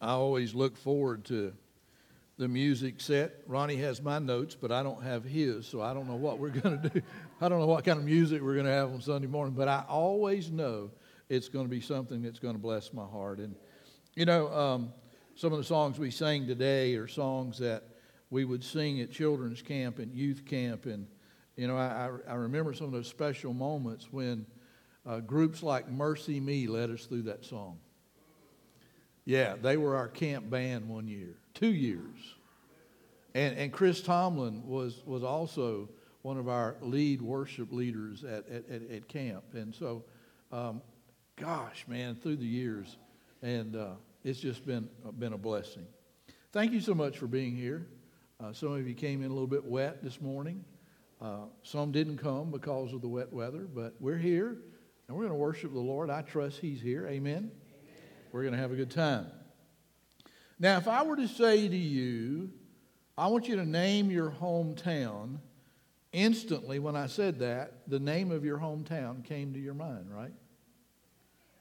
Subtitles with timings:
[0.00, 1.52] I always look forward to
[2.38, 3.42] the music set.
[3.46, 6.48] Ronnie has my notes, but I don't have his, so I don't know what we're
[6.62, 7.02] going to do.
[7.40, 9.68] I don't know what kind of music we're going to have on Sunday morning, but
[9.68, 10.90] I always know
[11.28, 13.40] it's going to be something that's going to bless my heart.
[13.40, 13.54] And,
[14.16, 14.92] you know, um,
[15.34, 17.84] some of the songs we sang today are songs that
[18.30, 20.86] we would sing at children's camp and youth camp.
[20.86, 21.06] And,
[21.56, 24.46] you know, I, I remember some of those special moments when
[25.06, 27.78] uh, groups like MercyMe led us through that song.
[29.24, 32.34] Yeah, they were our camp band one year, two years.
[33.34, 35.88] And, and Chris Tomlin was, was also
[36.22, 39.44] one of our lead worship leaders at, at, at, at camp.
[39.54, 40.04] And so,
[40.52, 40.82] um,
[41.36, 42.96] gosh, man, through the years,
[43.42, 43.92] and uh,
[44.24, 44.88] it's just been,
[45.18, 45.86] been a blessing.
[46.52, 47.86] Thank you so much for being here.
[48.42, 50.64] Uh, some of you came in a little bit wet this morning.
[51.20, 54.56] Uh, some didn't come because of the wet weather, but we're here
[55.06, 56.08] and we're going to worship the Lord.
[56.08, 57.06] I trust He's here.
[57.06, 57.50] Amen.
[58.32, 59.26] We're going to have a good time.
[60.58, 62.50] Now, if I were to say to you,
[63.16, 65.38] I want you to name your hometown,
[66.12, 70.32] instantly when I said that, the name of your hometown came to your mind, right?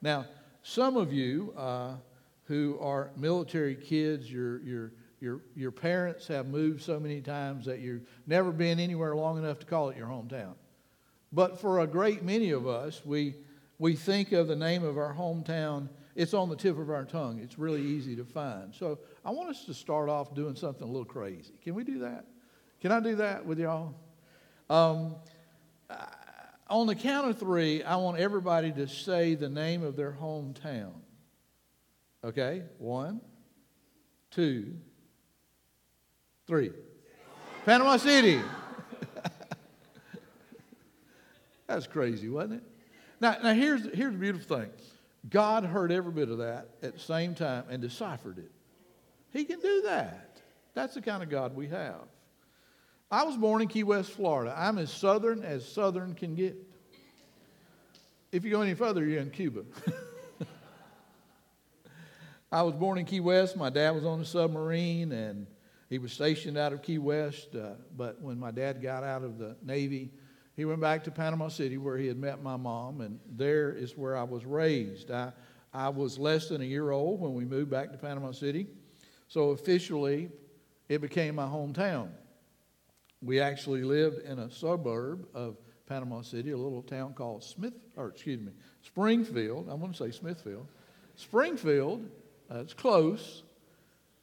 [0.02, 0.25] Now,
[0.64, 1.95] some of you uh,
[2.45, 7.80] who are military kids, your, your, your, your parents have moved so many times that
[7.80, 10.53] you've never been anywhere long enough to call it your hometown.
[11.31, 13.36] But for a great many of us, we,
[13.78, 17.39] we think of the name of our hometown it's on the tip of our tongue.
[17.39, 18.75] It's really easy to find.
[18.75, 21.53] So I want us to start off doing something a little crazy.
[21.64, 22.25] Can we do that?
[22.81, 23.95] Can I do that with y'all?
[24.70, 25.16] Um,
[26.70, 30.92] on the count of three, I want everybody to say the name of their hometown.
[32.22, 32.64] Okay?
[32.80, 33.22] One,
[34.30, 34.75] two,
[36.47, 36.72] three.
[37.64, 38.42] Panama City.
[41.67, 42.64] That's crazy, wasn't it?
[43.22, 44.70] Now, now here's, here's the beautiful thing.
[45.28, 48.52] God heard every bit of that at the same time and deciphered it.
[49.31, 50.42] He can do that.
[50.73, 52.08] That's the kind of God we have.
[53.12, 54.53] I was born in Key West, Florida.
[54.56, 56.56] I'm as southern as southern can get.
[58.31, 59.63] If you go any further, you're in Cuba.
[62.51, 63.57] I was born in Key West.
[63.57, 65.47] My dad was on a submarine and
[65.90, 67.56] he was stationed out of Key West.
[67.56, 70.12] Uh, but when my dad got out of the Navy,
[70.59, 73.96] he went back to Panama City where he had met my mom, and there is
[73.96, 75.09] where I was raised.
[75.09, 75.31] I,
[75.74, 78.68] I was less than a year old when we moved back to Panama City,
[79.30, 80.30] so officially
[80.90, 82.09] it became my hometown.
[83.22, 85.56] We actually lived in a suburb of
[85.86, 89.69] Panama City, a little town called Smith, or excuse me, Springfield.
[89.69, 90.68] I want to say Smithfield.
[91.16, 92.06] Springfield,
[92.52, 93.44] uh, it's close.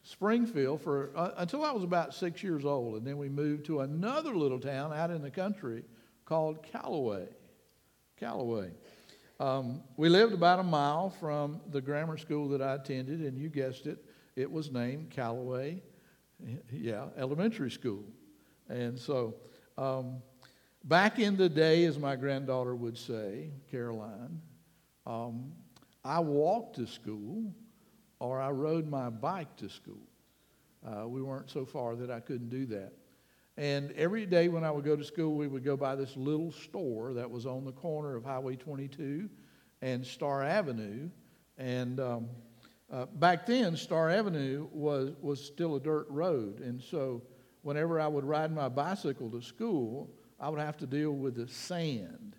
[0.03, 3.81] Springfield for uh, until I was about six years old, and then we moved to
[3.81, 5.83] another little town out in the country
[6.27, 7.29] called Callaway.
[8.19, 8.71] Callaway.
[9.39, 13.49] Um, we lived about a mile from the grammar school that I attended, and you
[13.49, 14.05] guessed it,
[14.35, 15.83] it was named Callaway,
[16.73, 18.05] yeah, Elementary School.
[18.69, 19.35] And so,
[19.79, 20.17] um,
[20.85, 24.41] back in the day, as my granddaughter would say, Caroline,
[25.07, 25.53] um,
[26.05, 27.55] I walked to school
[28.19, 30.03] or I rode my bike to school.
[30.85, 32.93] Uh, we weren't so far that I couldn't do that.
[33.56, 36.53] And every day when I would go to school, we would go by this little
[36.53, 39.31] store that was on the corner of Highway 22
[39.81, 41.09] and Star Avenue.
[41.56, 42.28] And um,
[42.93, 46.61] uh, back then, Star Avenue was, was still a dirt road.
[46.61, 47.22] And so
[47.62, 51.49] whenever I would ride my bicycle to school, I would have to deal with the
[51.49, 52.37] sand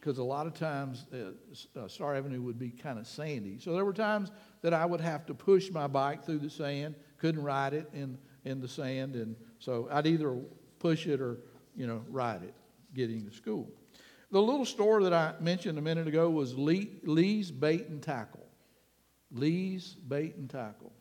[0.00, 3.58] because a lot of times uh, uh, Star Avenue would be kind of sandy.
[3.60, 6.94] So there were times that I would have to push my bike through the sand,
[7.18, 10.36] couldn't ride it in, in the sand, and so I'd either
[10.80, 11.38] push it or,
[11.76, 12.54] you know, ride it
[12.92, 13.70] getting to school.
[14.32, 18.46] The little store that I mentioned a minute ago was Lee, Lee's Bait and Tackle.
[19.30, 20.92] Lee's Bait and Tackle.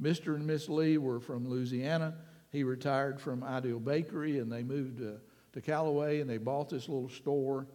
[0.00, 0.34] Mr.
[0.34, 2.14] and Miss Lee were from Louisiana.
[2.50, 5.18] He retired from Ideal Bakery and they moved to,
[5.52, 7.66] to Callaway and they bought this little store.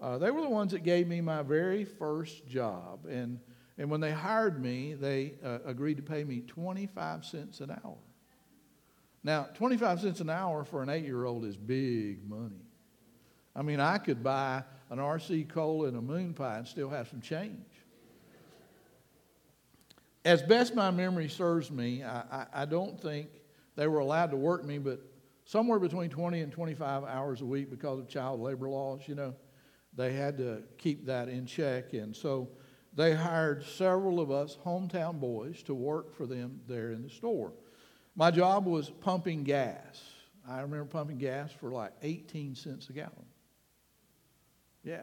[0.00, 3.06] Uh, they were the ones that gave me my very first job.
[3.08, 3.38] And,
[3.78, 7.98] and when they hired me, they uh, agreed to pay me 25 cents an hour.
[9.22, 12.62] Now, 25 cents an hour for an eight year old is big money.
[13.54, 17.08] I mean, I could buy an RC cola and a moon pie and still have
[17.08, 17.66] some change.
[20.24, 23.28] As best my memory serves me, I, I, I don't think
[23.76, 25.00] they were allowed to work me, but
[25.44, 29.34] somewhere between 20 and 25 hours a week because of child labor laws, you know,
[29.96, 31.92] they had to keep that in check.
[31.94, 32.48] And so
[32.94, 37.52] they hired several of us hometown boys to work for them there in the store.
[38.18, 40.02] My job was pumping gas.
[40.46, 43.12] I remember pumping gas for like 18 cents a gallon.
[44.82, 45.02] Yeah.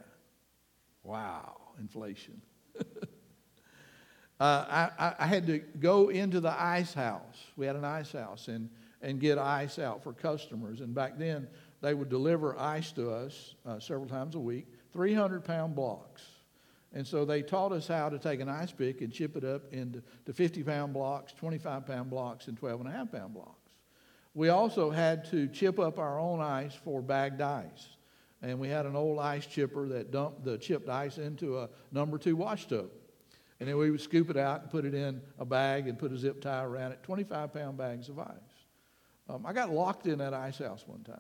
[1.02, 2.42] Wow, inflation.
[4.38, 7.38] Uh, I, I had to go into the ice house.
[7.56, 8.70] We had an ice house and,
[9.02, 10.82] and get ice out for customers.
[10.82, 11.48] And back then,
[11.80, 16.22] they would deliver ice to us uh, several times a week, 300 pound blocks.
[16.96, 19.72] And so they taught us how to take an ice pick and chip it up
[19.74, 20.02] into
[20.32, 23.60] 50 pound blocks, 25 pound blocks, and 12 and a half pound blocks.
[24.34, 27.90] We also had to chip up our own ice for bagged ice.
[28.42, 32.18] And we had an old ice chipper that dumped the chipped ice into a number
[32.18, 32.90] two wash tub.
[33.60, 36.12] And then we would scoop it out and put it in a bag and put
[36.12, 38.30] a zip tie around it, 25 pound bags of ice.
[39.30, 41.20] Um, I got locked in that ice house one time.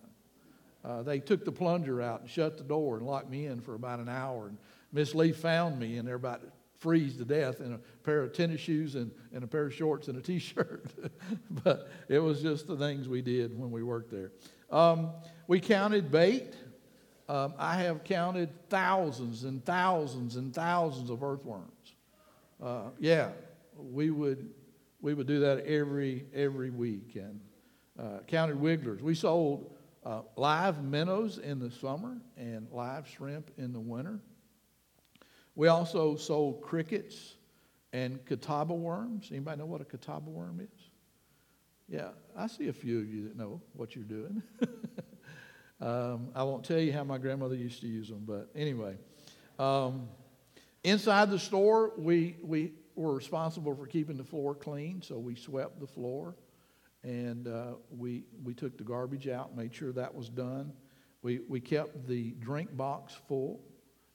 [0.83, 3.74] Uh, they took the plunger out and shut the door and locked me in for
[3.74, 4.48] about an hour.
[4.48, 4.57] And
[4.96, 6.48] Miss Lee found me, and they're about to
[6.78, 10.08] freeze to death in a pair of tennis shoes and, and a pair of shorts
[10.08, 10.86] and a t shirt.
[11.64, 14.32] but it was just the things we did when we worked there.
[14.72, 15.12] Um,
[15.48, 16.56] we counted bait.
[17.28, 21.96] Um, I have counted thousands and thousands and thousands of earthworms.
[22.64, 23.32] Uh, yeah,
[23.78, 24.50] we would
[25.02, 27.42] we would do that every every week and
[28.00, 29.02] uh, counted wigglers.
[29.02, 29.76] We sold
[30.06, 34.22] uh, live minnows in the summer and live shrimp in the winter.
[35.56, 37.36] We also sold crickets
[37.94, 39.30] and catawba worms.
[39.31, 40.90] Anybody know what a catawba worm is?
[41.88, 44.42] Yeah, I see a few of you that know what you're doing.
[45.81, 48.98] um, I won't tell you how my grandmother used to use them, but anyway.
[49.60, 50.10] Um,
[50.84, 55.80] inside the store, we, we were responsible for keeping the floor clean, so we swept
[55.80, 56.36] the floor
[57.06, 60.74] and uh, we, we took the garbage out, made sure that was done.
[61.22, 63.62] We, we kept the drink box full.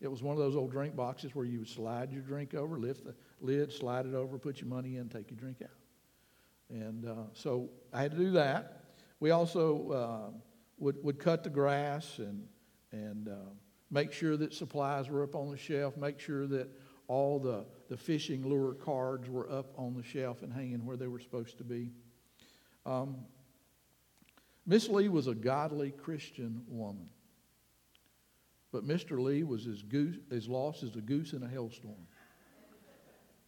[0.00, 2.78] It was one of those old drink boxes where you would slide your drink over,
[2.78, 5.70] lift the lid, slide it over, put your money in, take your drink out.
[6.70, 8.84] And uh, so I had to do that.
[9.18, 10.38] We also uh,
[10.78, 12.46] would, would cut the grass and,
[12.92, 13.50] and uh,
[13.90, 16.70] make sure that supplies were up on the shelf, make sure that
[17.06, 21.08] all the, the fishing lure cards were up on the shelf and hanging where they
[21.08, 21.90] were supposed to be.
[22.86, 23.16] Um,
[24.64, 27.08] Miss Lee was a godly Christian woman.
[28.72, 29.20] But Mr.
[29.22, 32.06] Lee was as, goose, as lost as a goose in a hailstorm.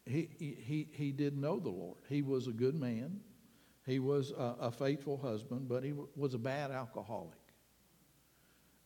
[0.05, 1.99] He, he, he didn't know the Lord.
[2.09, 3.21] He was a good man.
[3.87, 7.39] He was a, a faithful husband, but he was a bad alcoholic.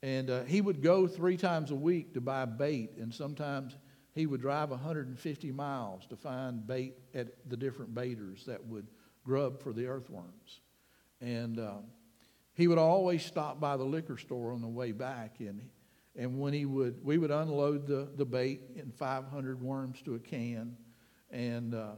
[0.03, 3.77] And uh, he would go three times a week to buy bait, and sometimes
[4.15, 8.87] he would drive 150 miles to find bait at the different baiters that would
[9.25, 10.61] grub for the earthworms.
[11.21, 11.79] And uh,
[12.55, 15.37] he would always stop by the liquor store on the way back.
[15.41, 15.69] And,
[16.17, 20.19] and when he would, we would unload the, the bait in 500 worms to a
[20.19, 20.77] can.
[21.31, 21.93] And, uh,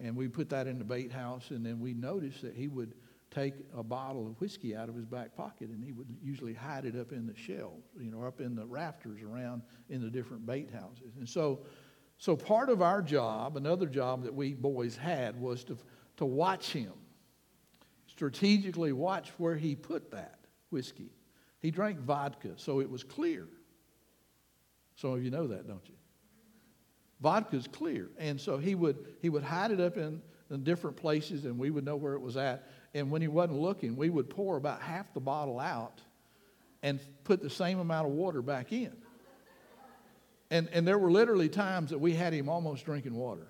[0.00, 1.50] and we put that in the bait house.
[1.50, 2.94] And then we noticed that he would
[3.30, 6.84] take a bottle of whiskey out of his back pocket and he would usually hide
[6.84, 10.44] it up in the shelves, you know, up in the rafters around in the different
[10.44, 11.16] bait houses.
[11.18, 11.60] And so,
[12.18, 15.78] so part of our job, another job that we boys had, was to
[16.16, 16.92] to watch him,
[18.06, 20.38] strategically watch where he put that
[20.70, 21.10] whiskey.
[21.60, 23.48] He drank vodka, so it was clear.
[25.02, 25.96] Some of you know that, don't you?
[27.20, 28.08] Vodka's clear.
[28.18, 31.70] And so he would, he would hide it up in, in different places, and we
[31.70, 32.70] would know where it was at.
[32.94, 36.00] And when he wasn't looking, we would pour about half the bottle out
[36.84, 38.92] and put the same amount of water back in.
[40.52, 43.48] And, and there were literally times that we had him almost drinking water,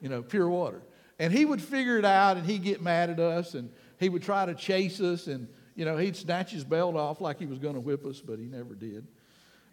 [0.00, 0.82] you know, pure water.
[1.20, 3.70] And he would figure it out and he'd get mad at us and
[4.00, 5.46] he would try to chase us and,
[5.76, 8.40] you know, he'd snatch his belt off like he was going to whip us, but
[8.40, 9.06] he never did.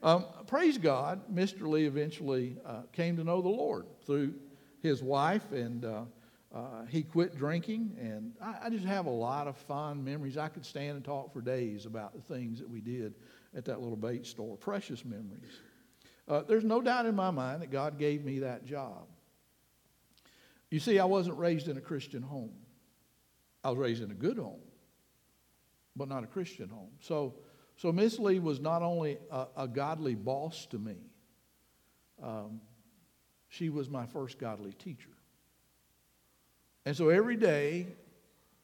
[0.02, 1.68] Um, praise God, Mr.
[1.68, 4.34] Lee eventually uh, came to know the Lord through
[4.82, 6.04] his wife and uh,
[6.54, 7.96] uh, he quit drinking.
[8.00, 10.38] And I, I, just have a lot of fond memories.
[10.38, 13.14] I could stand and talk for days about the things that we did
[13.56, 14.56] at that little bait store.
[14.56, 15.60] Precious memories.
[16.30, 19.06] Uh, there's no doubt in my mind that God gave me that job.
[20.72, 22.54] You see, I wasn't raised in a Christian home.
[23.64, 24.62] I was raised in a good home,
[25.96, 26.92] but not a Christian home.
[27.02, 27.34] So,
[27.80, 30.98] so Miss Lee was not only a, a godly boss to me,
[32.22, 32.60] um,
[33.48, 35.12] she was my first godly teacher.
[36.86, 37.88] And so every day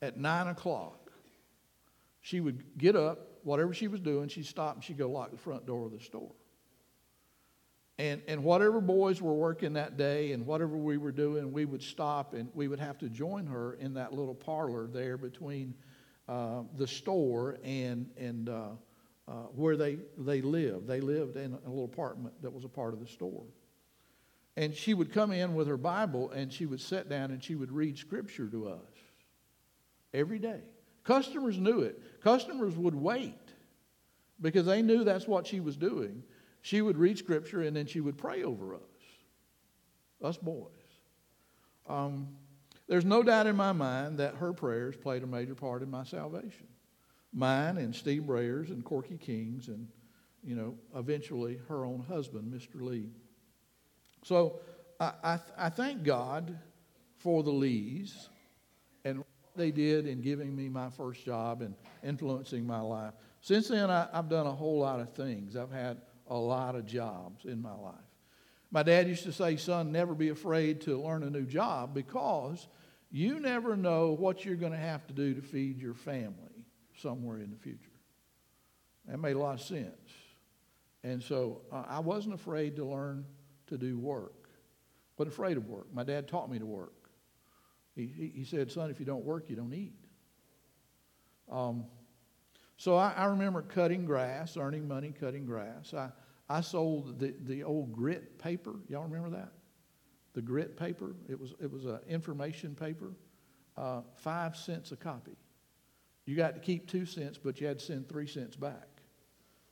[0.01, 1.11] at 9 o'clock,
[2.19, 5.37] she would get up, whatever she was doing, she'd stop and she'd go lock the
[5.37, 6.33] front door of the store.
[7.97, 11.81] And, and whatever boys were working that day and whatever we were doing, we would
[11.81, 15.73] stop and we would have to join her in that little parlor there between
[16.27, 18.71] uh, the store and, and uh,
[19.27, 20.87] uh, where they, they lived.
[20.87, 23.43] They lived in a little apartment that was a part of the store.
[24.57, 27.55] And she would come in with her Bible and she would sit down and she
[27.55, 28.79] would read scripture to us
[30.13, 30.61] every day.
[31.03, 32.01] Customers knew it.
[32.21, 33.37] Customers would wait
[34.41, 36.23] because they knew that's what she was doing.
[36.61, 38.81] She would read scripture and then she would pray over us,
[40.23, 40.71] us boys.
[41.87, 42.29] Um,
[42.87, 46.03] there's no doubt in my mind that her prayers played a major part in my
[46.03, 46.67] salvation.
[47.35, 49.89] Mine and Steve Brayer's and Corky King's and,
[50.41, 52.81] you know, eventually her own husband, Mr.
[52.81, 53.09] Lee.
[54.23, 54.61] So
[55.01, 56.57] I, I, I thank God
[57.17, 58.29] for the Lees
[59.03, 59.27] and what
[59.57, 63.13] they did in giving me my first job and influencing my life.
[63.41, 65.57] Since then, I, I've done a whole lot of things.
[65.57, 67.95] I've had a lot of jobs in my life.
[68.71, 72.67] My dad used to say, Son, never be afraid to learn a new job because
[73.11, 76.44] you never know what you're going to have to do to feed your family
[77.01, 77.91] somewhere in the future.
[79.07, 80.11] That made a lot of sense.
[81.03, 83.25] And so uh, I wasn't afraid to learn
[83.67, 84.49] to do work,
[85.17, 85.87] but afraid of work.
[85.93, 87.09] My dad taught me to work.
[87.95, 89.93] He, he, he said, Son, if you don't work, you don't eat.
[91.51, 91.85] Um,
[92.77, 95.93] so I, I remember cutting grass, earning money cutting grass.
[95.93, 96.09] I,
[96.49, 98.75] I sold the, the old grit paper.
[98.89, 99.51] Y'all remember that?
[100.33, 101.15] The grit paper.
[101.29, 103.13] It was it was an information paper,
[103.77, 105.37] uh, five cents a copy.
[106.25, 108.87] You got to keep two cents, but you had to send three cents back.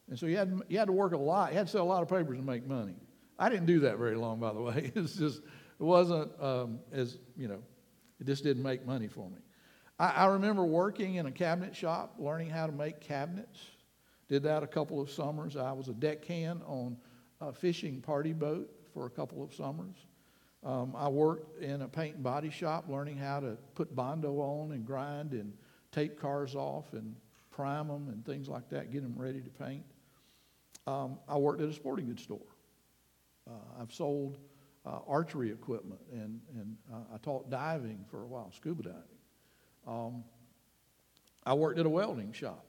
[0.09, 1.51] And so you had you had to work a lot.
[1.51, 2.95] You had to sell a lot of papers to make money.
[3.39, 4.91] I didn't do that very long, by the way.
[4.95, 7.63] It's just it wasn't um, as you know,
[8.19, 9.39] it just didn't make money for me.
[9.99, 13.59] I, I remember working in a cabinet shop, learning how to make cabinets.
[14.29, 15.55] Did that a couple of summers.
[15.55, 16.97] I was a deckhand on
[17.41, 19.95] a fishing party boat for a couple of summers.
[20.63, 24.71] Um, I worked in a paint and body shop, learning how to put Bondo on
[24.71, 25.53] and grind and
[25.93, 27.15] take cars off and
[27.51, 29.85] prime them and things like that, get them ready to paint.
[30.87, 32.39] Um, I worked at a sporting goods store.
[33.49, 34.37] Uh, I've sold
[34.85, 39.01] uh, archery equipment and, and uh, I taught diving for a while, scuba diving.
[39.87, 40.23] Um,
[41.45, 42.65] I worked at a welding shop,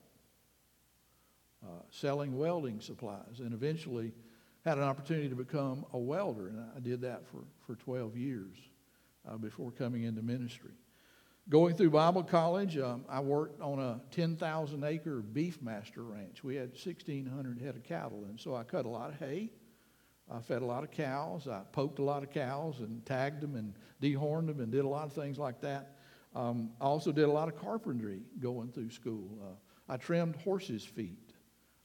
[1.65, 4.13] uh, selling welding supplies, and eventually
[4.65, 8.57] had an opportunity to become a welder, and I did that for, for 12 years
[9.29, 10.73] uh, before coming into ministry.
[11.51, 16.43] Going through Bible college, um, I worked on a 10,000 acre Beefmaster ranch.
[16.43, 19.51] We had 1,600 head of cattle, and so I cut a lot of hay.
[20.31, 21.47] I fed a lot of cows.
[21.47, 24.89] I poked a lot of cows and tagged them and dehorned them and did a
[24.89, 25.99] lot of things like that.
[26.35, 29.39] Um, I also did a lot of carpentry going through school.
[29.43, 31.34] Uh, I trimmed horses' feet.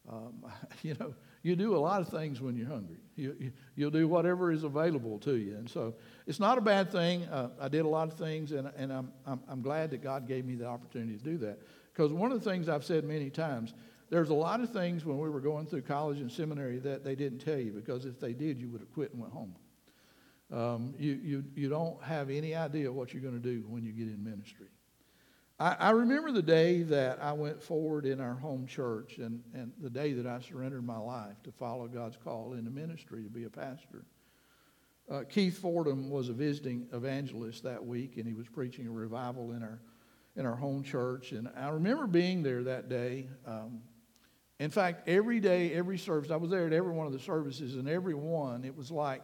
[0.09, 0.45] Um,
[0.83, 1.13] you know,
[1.43, 2.97] you do a lot of things when you're hungry.
[3.15, 3.35] You,
[3.75, 5.55] you, will do whatever is available to you.
[5.55, 5.93] And so
[6.27, 7.23] it's not a bad thing.
[7.25, 10.27] Uh, I did a lot of things, and, and I'm, I'm, I'm glad that God
[10.27, 11.59] gave me the opportunity to do that.
[11.93, 13.73] Because one of the things I've said many times,
[14.09, 17.15] there's a lot of things when we were going through college and seminary that they
[17.15, 19.55] didn't tell you, because if they did, you would have quit and went home.
[20.51, 23.91] Um, you, you, you don't have any idea what you're going to do when you
[23.91, 24.67] get in ministry.
[25.59, 29.73] I, I, remember the day that I went forward in our home church and, and
[29.81, 33.43] the day that I surrendered my life to follow God's call into ministry to be
[33.43, 34.05] a pastor.
[35.11, 39.51] Uh, Keith Fordham was a visiting evangelist that week, and he was preaching a revival
[39.51, 39.81] in our,
[40.37, 41.33] in our home church.
[41.33, 43.27] And I remember being there that day.
[43.45, 43.81] Um,
[44.59, 47.75] in fact, every day, every service, I was there at every one of the services,
[47.75, 49.23] and every one, it was like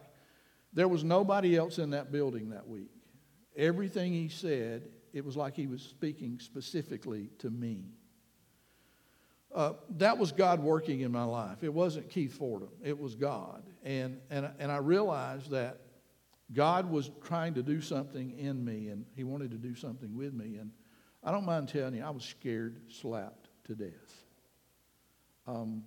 [0.72, 2.90] there was nobody else in that building that week.
[3.56, 7.86] Everything he said, it was like he was speaking specifically to me.
[9.54, 11.64] Uh, that was God working in my life.
[11.64, 13.62] It wasn't Keith Fordham, it was God.
[13.82, 15.80] And, and, and I realized that
[16.52, 20.34] God was trying to do something in me, and He wanted to do something with
[20.34, 20.56] me.
[20.56, 20.70] And
[21.24, 24.24] I don't mind telling you, I was scared, slapped to death.
[25.46, 25.84] Um,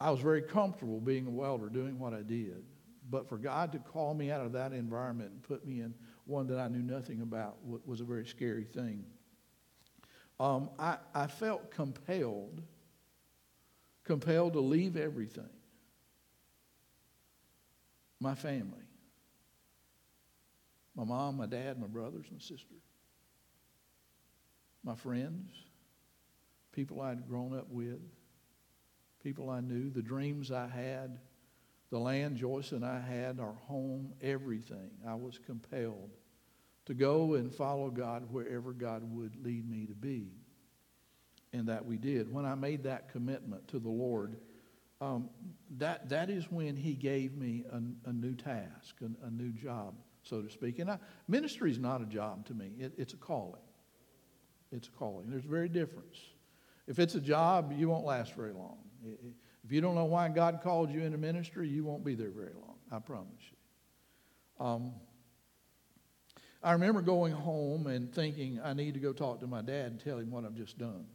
[0.00, 2.64] I was very comfortable being a welder, doing what I did.
[3.08, 5.94] But for God to call me out of that environment and put me in
[6.26, 9.04] one that I knew nothing about was a very scary thing.
[10.38, 12.62] Um, I, I felt compelled,
[14.04, 15.48] compelled to leave everything.
[18.20, 18.84] My family,
[20.94, 22.74] my mom, my dad, my brothers, my sister,
[24.82, 25.52] my friends,
[26.72, 28.00] people I'd grown up with,
[29.22, 31.18] people I knew, the dreams I had
[31.90, 34.90] the land Joyce and I had, our home, everything.
[35.06, 36.10] I was compelled
[36.86, 40.32] to go and follow God wherever God would lead me to be.
[41.52, 42.32] And that we did.
[42.32, 44.36] When I made that commitment to the Lord,
[45.00, 45.30] um,
[45.78, 49.94] that, that is when He gave me a, a new task, a, a, new job,
[50.22, 50.78] so to speak.
[50.78, 53.60] And ministry is not a job to me, it, it's a calling.
[54.72, 55.30] It's a calling.
[55.30, 56.18] There's a very difference.
[56.86, 58.78] If it's a job, you won't last very long.
[59.04, 59.34] It, it,
[59.66, 62.52] if you don't know why God called you into ministry, you won't be there very
[62.54, 62.76] long.
[62.92, 64.64] I promise you.
[64.64, 64.92] Um,
[66.62, 70.00] I remember going home and thinking, I need to go talk to my dad and
[70.00, 71.06] tell him what I've just done.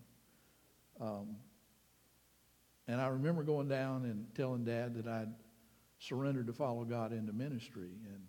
[1.00, 1.38] Um,
[2.90, 5.34] and I remember going down and telling dad that I'd
[6.00, 7.92] surrendered to follow God into ministry.
[8.06, 8.22] And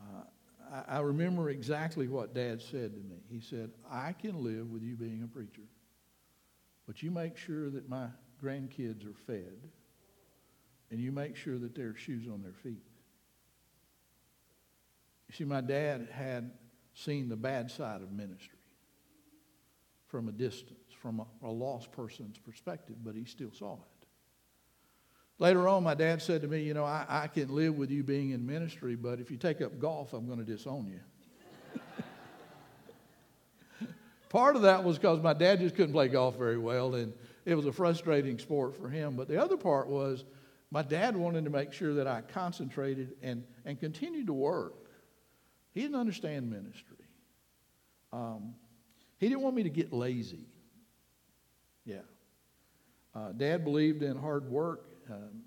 [0.00, 3.16] uh, I remember exactly what Dad said to me.
[3.28, 5.68] He said, I can live with you being a preacher,
[6.86, 8.06] but you make sure that my
[8.42, 9.68] grandkids are fed,
[10.90, 12.82] and you make sure that there are shoes on their feet.
[15.28, 16.50] You see, my dad had
[16.94, 18.58] seen the bad side of ministry
[20.08, 24.00] from a distance, from a, a lost person's perspective, but he still saw it.
[25.38, 28.02] Later on, my dad said to me, You know, I, I can live with you
[28.02, 31.00] being in ministry, but if you take up golf, I'm going to disown you.
[34.28, 37.12] Part of that was because my dad just couldn't play golf very well, and
[37.50, 39.16] it was a frustrating sport for him.
[39.16, 40.24] But the other part was
[40.70, 44.88] my dad wanted to make sure that I concentrated and, and continued to work.
[45.72, 46.96] He didn't understand ministry.
[48.12, 48.54] Um,
[49.18, 50.46] he didn't want me to get lazy.
[51.84, 52.00] Yeah.
[53.14, 54.86] Uh, Dad believed in hard work.
[55.10, 55.42] Um,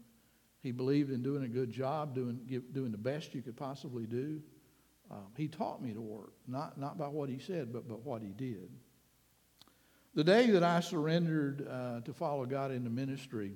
[0.62, 4.06] he believed in doing a good job, doing, give, doing the best you could possibly
[4.06, 4.42] do.
[5.12, 8.22] Um, he taught me to work, not, not by what he said, but, but what
[8.22, 8.70] he did.
[10.16, 13.54] The day that I surrendered uh, to follow God into ministry,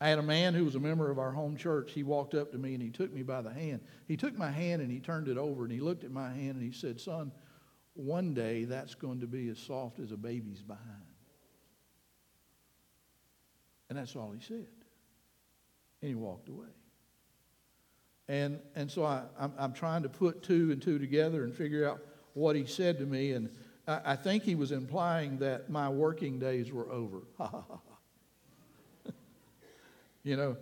[0.00, 1.92] I had a man who was a member of our home church.
[1.92, 3.80] He walked up to me and he took me by the hand.
[4.06, 6.56] He took my hand and he turned it over and he looked at my hand
[6.56, 7.32] and he said, Son,
[7.94, 10.88] one day that's going to be as soft as a baby's behind.
[13.88, 14.66] And that's all he said.
[16.00, 16.68] And he walked away.
[18.28, 21.88] And, and so I, I'm, I'm trying to put two and two together and figure
[21.88, 22.00] out
[22.34, 23.32] what he said to me.
[23.32, 23.50] And
[23.86, 27.22] I, think he was implying that my working days were over.
[30.22, 30.56] you know,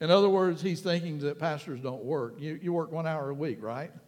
[0.00, 2.34] in other words, he's thinking that pastors don't work.
[2.38, 3.92] You, you work one hour a week, right?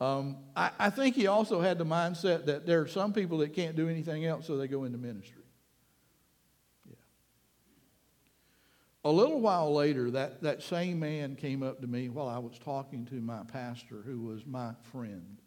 [0.00, 3.52] Um, I, I, think he also had the mindset that there are some people that
[3.52, 5.42] can't do anything else, so they go into ministry.
[6.88, 6.94] Yeah.
[9.04, 12.60] A little while later, that, that same man came up to me while I was
[12.60, 15.38] talking to my pastor, who was my friend.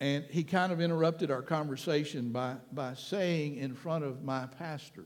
[0.00, 5.04] And he kind of interrupted our conversation by, by saying in front of my pastor,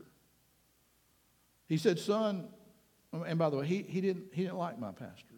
[1.67, 2.47] he said, Son,
[3.11, 5.35] and by the way, he, he, didn't, he didn't like my pastor.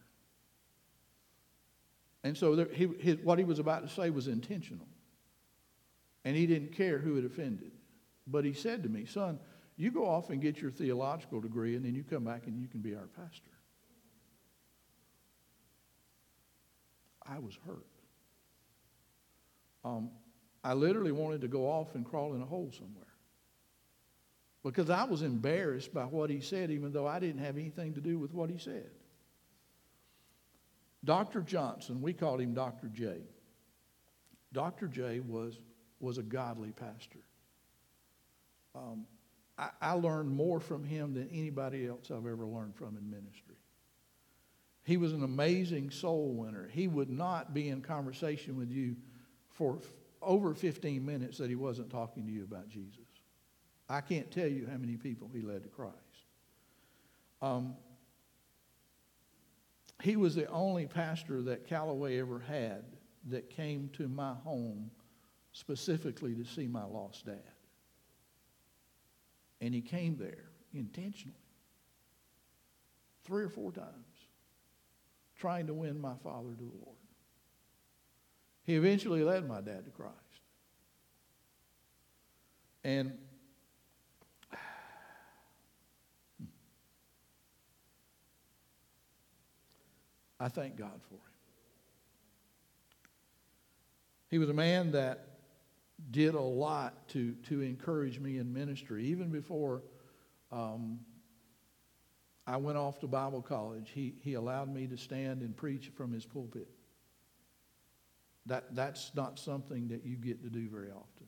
[2.24, 4.88] And so there, he, his, what he was about to say was intentional.
[6.24, 7.72] And he didn't care who it offended.
[8.28, 9.40] But he said to me, Son,
[9.78, 12.68] you go off and get your theological degree, and then you come back and you
[12.68, 13.52] can be our pastor.
[17.26, 17.97] I was hurt.
[19.88, 20.10] Um,
[20.64, 23.06] I literally wanted to go off and crawl in a hole somewhere
[24.64, 28.02] because I was embarrassed by what he said, even though I didn't have anything to
[28.02, 28.90] do with what he said.
[31.06, 31.42] Dr.
[31.42, 32.88] Johnson, we called him Dr.
[32.88, 33.22] J.
[34.52, 34.88] Dr.
[34.88, 35.58] J was,
[36.00, 37.20] was a godly pastor.
[38.76, 39.06] Um,
[39.58, 43.56] I, I learned more from him than anybody else I've ever learned from in ministry.
[44.84, 46.70] He was an amazing soul winner.
[46.72, 48.96] He would not be in conversation with you
[49.58, 49.80] for
[50.22, 53.00] over 15 minutes that he wasn't talking to you about Jesus.
[53.90, 55.96] I can't tell you how many people he led to Christ.
[57.42, 57.76] Um,
[60.04, 62.84] he was the only pastor that Callaway ever had
[63.30, 64.92] that came to my home
[65.54, 67.42] specifically to see my lost dad.
[69.60, 71.34] And he came there intentionally
[73.24, 73.88] three or four times
[75.36, 76.98] trying to win my father to the Lord.
[78.68, 80.14] He eventually led my dad to Christ.
[82.84, 83.18] And
[90.40, 91.22] I thank God for him.
[94.30, 95.40] He was a man that
[96.12, 99.06] did a lot to, to encourage me in ministry.
[99.06, 99.82] Even before
[100.52, 101.00] um,
[102.46, 106.12] I went off to Bible college, he, he allowed me to stand and preach from
[106.12, 106.68] his pulpit.
[108.48, 111.28] That, that's not something that you get to do very often.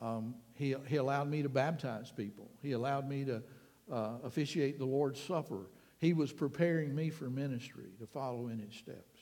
[0.00, 2.50] Um, he, he allowed me to baptize people.
[2.60, 3.42] He allowed me to
[3.90, 5.70] uh, officiate the Lord's Supper.
[5.98, 9.20] He was preparing me for ministry to follow in his steps.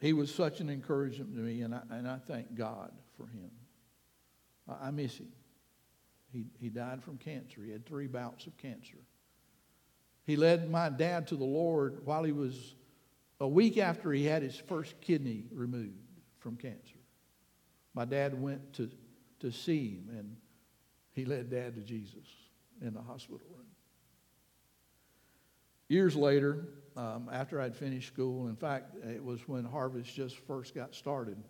[0.00, 3.50] He was such an encouragement to me, and I, and I thank God for him.
[4.68, 5.28] I, I miss him.
[6.32, 7.62] He, he died from cancer.
[7.64, 8.98] He had three bouts of cancer.
[10.24, 12.74] He led my dad to the Lord while he was
[13.40, 15.96] a week after he had his first kidney removed
[16.38, 16.98] from cancer.
[17.94, 18.90] My dad went to,
[19.40, 20.36] to see him, and
[21.12, 22.26] he led dad to Jesus
[22.80, 23.66] in the hospital room.
[25.88, 30.74] Years later, um, after I'd finished school, in fact, it was when Harvest just first
[30.74, 31.42] got started.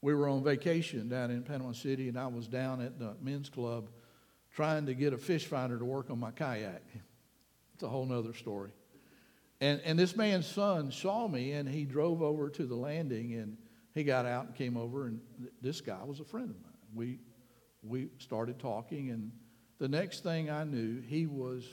[0.00, 3.48] We were on vacation down in Panama City, and I was down at the men's
[3.48, 3.90] club
[4.54, 6.82] trying to get a fish finder to work on my kayak.
[7.74, 8.70] It's a whole other story.
[9.64, 13.56] And, and this man's son saw me and he drove over to the landing and
[13.94, 16.72] he got out and came over and th- this guy was a friend of mine.
[16.94, 17.18] We,
[17.82, 19.32] we started talking and
[19.78, 21.64] the next thing I knew, he was,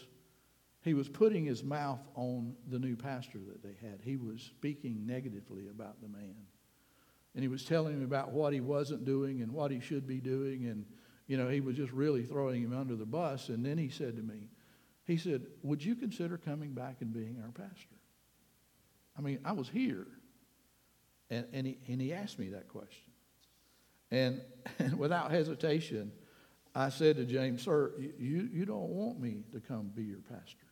[0.86, 4.00] he was putting his mouth on the new pastor that they had.
[4.02, 6.48] He was speaking negatively about the man.
[7.36, 10.22] And he was telling him about what he wasn't doing and what he should be
[10.22, 10.66] doing.
[10.68, 10.86] And,
[11.28, 13.50] you know, he was just really throwing him under the bus.
[13.50, 14.48] And then he said to me,
[15.12, 17.96] he said, Would you consider coming back and being our pastor?
[19.18, 20.08] I mean, I was here.
[21.30, 23.12] And, and, he, and he asked me that question.
[24.10, 24.42] And,
[24.80, 26.12] and without hesitation,
[26.74, 30.66] I said to James, Sir, you, you don't want me to come be your pastor.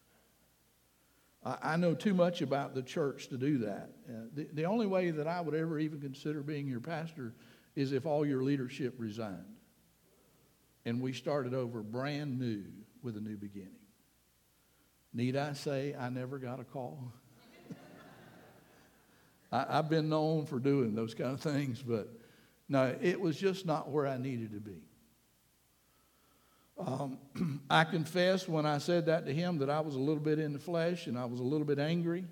[1.44, 3.90] I, I know too much about the church to do that.
[4.08, 7.34] Uh, the, the only way that I would ever even consider being your pastor
[7.76, 9.56] is if all your leadership resigned
[10.86, 12.64] and we started over brand new
[13.04, 13.79] with a new beginning.
[15.14, 17.12] Need I say I never got a call?
[19.52, 22.10] I, have been known for doing those kind of things, but
[22.68, 24.82] no, it was just not where I needed to be.
[26.80, 27.18] Um,
[27.70, 30.54] I confess when I said that to him that I was a little bit in
[30.54, 32.26] the flesh and I was a little bit angry.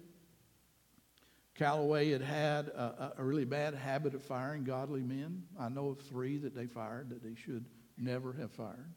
[1.55, 5.43] Callaway had had a, a, really bad habit of firing godly men.
[5.59, 7.65] I know of three that they fired that they should
[7.97, 8.93] never have fired.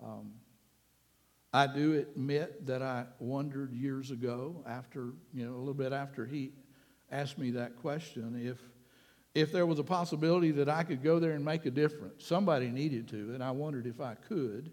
[0.00, 0.34] Um,
[1.52, 6.24] I do admit that I wondered years ago, after, you know, a little bit after
[6.24, 6.52] he
[7.10, 8.58] asked me that question, if,
[9.34, 12.24] if there was a possibility that I could go there and make a difference.
[12.24, 14.70] Somebody needed to, and I wondered if I could.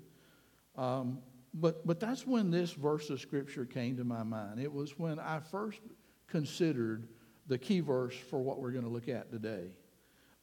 [0.78, 1.20] Um,
[1.54, 4.62] but, but that's when this verse of Scripture came to my mind.
[4.62, 5.82] It was when I first
[6.28, 7.10] considered
[7.48, 9.72] the key verse for what we're going to look at today.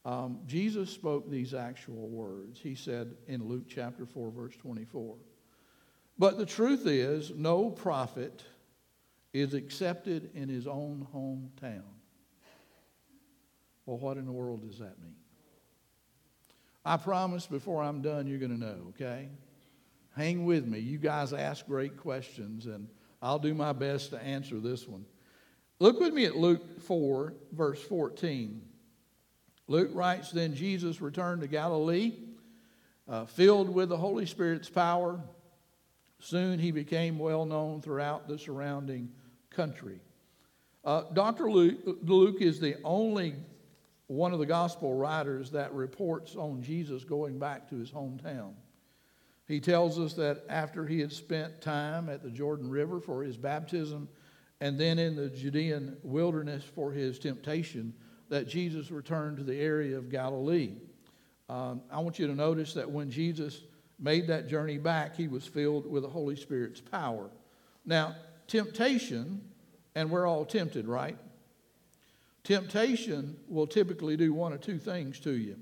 [0.05, 2.61] Um, Jesus spoke these actual words.
[2.61, 5.17] He said in Luke chapter 4, verse 24.
[6.19, 8.43] But the truth is, no prophet
[9.33, 11.83] is accepted in his own hometown.
[13.85, 15.15] Well, what in the world does that mean?
[16.85, 19.29] I promise before I'm done, you're going to know, okay?
[20.17, 20.79] Hang with me.
[20.79, 22.89] You guys ask great questions, and
[23.21, 25.05] I'll do my best to answer this one.
[25.79, 28.63] Look with me at Luke 4, verse 14.
[29.69, 32.15] Luke writes Then Jesus returned to Galilee,
[33.07, 35.21] uh, filled with the Holy Spirit's power
[36.27, 39.13] Soon he became well known throughout the surrounding
[39.49, 40.01] country.
[40.85, 41.49] Uh, Dr.
[41.49, 43.37] Luke, Luke is the only
[44.09, 48.55] one of the gospel writers that reports on Jesus going back to his hometown.
[49.47, 53.37] He tells us that after he had spent time at the Jordan River for his
[53.37, 54.09] baptism
[54.61, 57.95] and then in the Judean wilderness for his temptation,
[58.31, 60.73] that Jesus returned to the area of Galilee.
[61.49, 63.61] Um, I want you to notice that when Jesus
[63.99, 67.31] made that journey back, he was filled with the Holy Spirit's power.
[67.85, 69.41] Now, temptation,
[69.95, 71.17] and we're all tempted, right?
[72.45, 75.57] Temptation will typically do one of two things to you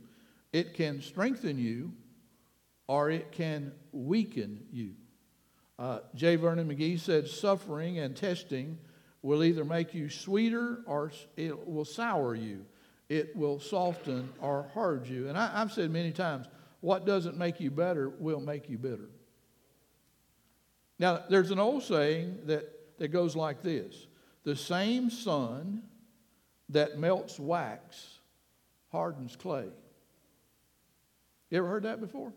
[0.53, 1.93] it can strengthen you,
[2.87, 4.93] or it can weaken you.
[5.81, 6.37] Uh, J.
[6.37, 8.79] Vernon McGee said suffering and testing
[9.23, 12.65] will either make you sweeter or it will sour you.
[13.09, 15.29] It will soften or hard you.
[15.29, 16.47] And I, I've said many times,
[16.85, 19.09] what doesn't make you better will make you bitter.
[20.99, 24.07] Now, there's an old saying that, that goes like this
[24.45, 25.83] The same sun
[26.69, 28.19] that melts wax
[28.93, 29.69] hardens clay.
[31.51, 32.35] You ever heard that before?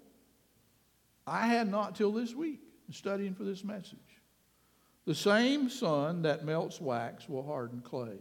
[1.25, 3.97] I had not till this week, studying for this message.
[5.05, 8.17] The same sun that melts wax will harden clay.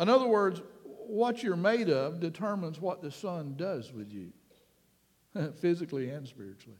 [0.00, 4.32] In other words, what you're made of determines what the sun does with you.
[5.60, 6.78] physically and spiritually.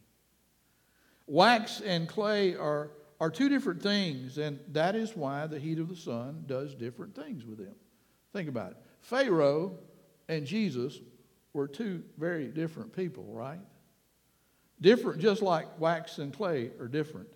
[1.26, 5.88] Wax and clay are, are two different things, and that is why the heat of
[5.88, 7.74] the sun does different things with them.
[8.32, 8.76] Think about it.
[9.00, 9.78] Pharaoh
[10.28, 11.00] and Jesus
[11.52, 13.60] were two very different people, right?
[14.80, 17.28] Different, just like wax and clay are different.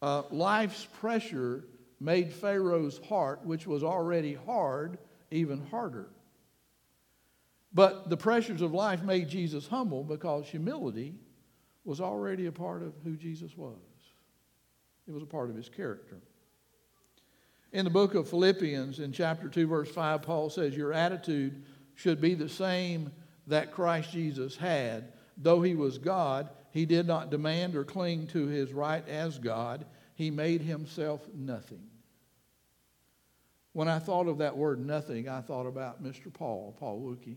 [0.00, 1.64] Uh, life's pressure
[2.00, 4.98] made Pharaoh's heart, which was already hard,
[5.30, 6.08] even harder.
[7.72, 11.14] But the pressures of life made Jesus humble because humility
[11.84, 13.76] was already a part of who Jesus was.
[15.06, 16.18] It was a part of his character.
[17.72, 22.20] In the book of Philippians, in chapter 2, verse 5, Paul says, Your attitude should
[22.20, 23.10] be the same
[23.46, 25.12] that Christ Jesus had.
[25.36, 29.84] Though he was God, he did not demand or cling to his right as God.
[30.14, 31.82] He made himself nothing.
[33.72, 36.32] When I thought of that word nothing, I thought about Mr.
[36.32, 37.36] Paul, Paul Wookie.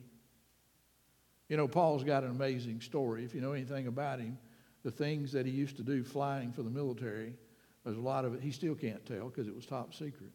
[1.52, 3.26] You know, Paul's got an amazing story.
[3.26, 4.38] If you know anything about him,
[4.84, 7.34] the things that he used to do flying for the military,
[7.84, 10.32] There's a lot of it he still can't tell because it was top secret.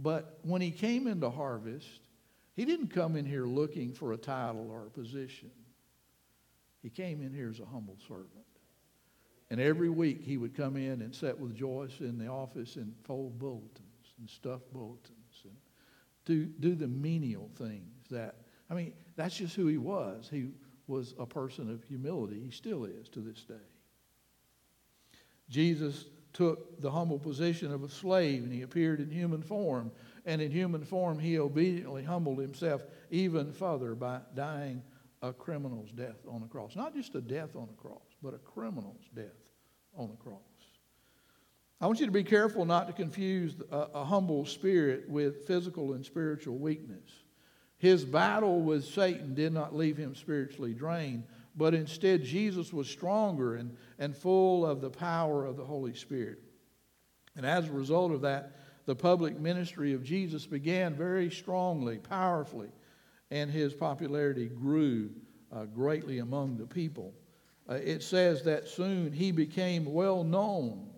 [0.00, 1.86] But when he came into harvest,
[2.56, 5.52] he didn't come in here looking for a title or a position.
[6.82, 8.30] He came in here as a humble servant.
[9.48, 12.92] And every week he would come in and sit with Joyce in the office and
[13.04, 15.54] fold bulletins and stuff bulletins and
[16.24, 18.34] do, do the menial things that,
[18.70, 20.28] I mean, that's just who he was.
[20.30, 20.50] He
[20.86, 22.40] was a person of humility.
[22.40, 23.54] He still is to this day.
[25.48, 29.90] Jesus took the humble position of a slave and he appeared in human form.
[30.26, 34.82] And in human form, he obediently humbled himself even further by dying
[35.22, 36.76] a criminal's death on the cross.
[36.76, 39.24] Not just a death on the cross, but a criminal's death
[39.96, 40.40] on the cross.
[41.80, 45.92] I want you to be careful not to confuse a, a humble spirit with physical
[45.92, 47.10] and spiritual weakness.
[47.86, 51.22] His battle with Satan did not leave him spiritually drained,
[51.54, 56.40] but instead Jesus was stronger and, and full of the power of the Holy Spirit.
[57.36, 62.70] And as a result of that, the public ministry of Jesus began very strongly, powerfully,
[63.30, 65.10] and his popularity grew
[65.52, 67.14] uh, greatly among the people.
[67.68, 70.90] Uh, it says that soon he became well known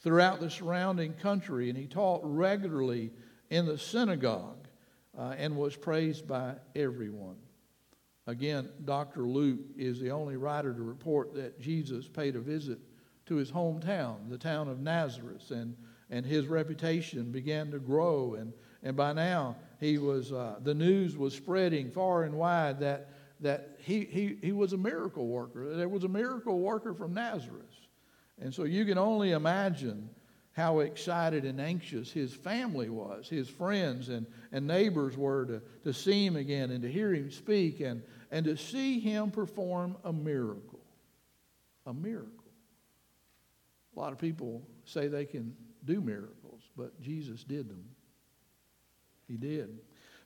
[0.00, 3.12] throughout the surrounding country, and he taught regularly
[3.50, 4.61] in the synagogue
[5.18, 7.36] uh, and was praised by everyone.
[8.26, 9.22] Again, Dr.
[9.22, 12.78] Luke is the only writer to report that Jesus paid a visit
[13.26, 15.76] to his hometown, the town of Nazareth, and,
[16.10, 18.34] and his reputation began to grow.
[18.34, 23.10] And, and by now, he was, uh, the news was spreading far and wide that,
[23.40, 25.74] that he, he, he was a miracle worker.
[25.74, 27.64] There was a miracle worker from Nazareth.
[28.40, 30.08] And so you can only imagine
[30.52, 35.92] how excited and anxious his family was, his friends and, and neighbors were to, to
[35.94, 40.12] see him again and to hear him speak and, and to see him perform a
[40.12, 40.80] miracle.
[41.86, 42.28] A miracle.
[43.96, 47.84] A lot of people say they can do miracles, but Jesus did them.
[49.26, 49.78] He did.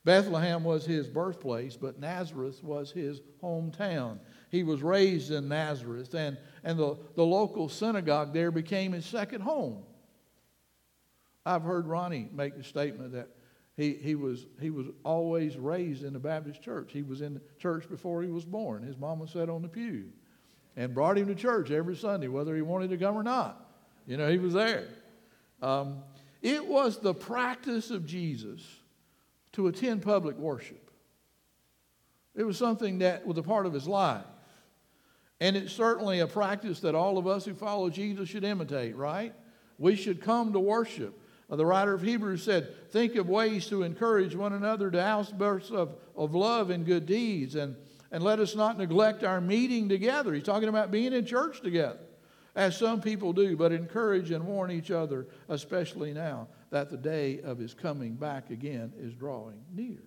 [0.04, 4.18] Bethlehem was his birthplace, but Nazareth was his hometown.
[4.50, 9.40] He was raised in Nazareth, and, and the, the local synagogue there became his second
[9.40, 9.82] home.
[11.46, 13.28] I've heard Ronnie make the statement that
[13.76, 16.90] he, he, was, he was always raised in the Baptist church.
[16.92, 18.82] He was in the church before he was born.
[18.82, 20.06] His mama sat on the pew
[20.76, 23.70] and brought him to church every Sunday, whether he wanted to come or not.
[24.06, 24.88] You know, he was there.
[25.62, 26.02] Um,
[26.42, 28.62] it was the practice of Jesus
[29.52, 30.90] to attend public worship.
[32.34, 34.24] It was something that was a part of his life.
[35.40, 39.34] And it's certainly a practice that all of us who follow Jesus should imitate, right?
[39.78, 41.18] We should come to worship.
[41.48, 45.70] Uh, the writer of Hebrews said, Think of ways to encourage one another to outbursts
[45.70, 47.76] of, of love and good deeds, and,
[48.10, 50.34] and let us not neglect our meeting together.
[50.34, 52.00] He's talking about being in church together,
[52.56, 57.40] as some people do, but encourage and warn each other, especially now that the day
[57.42, 60.02] of his coming back again is drawing near.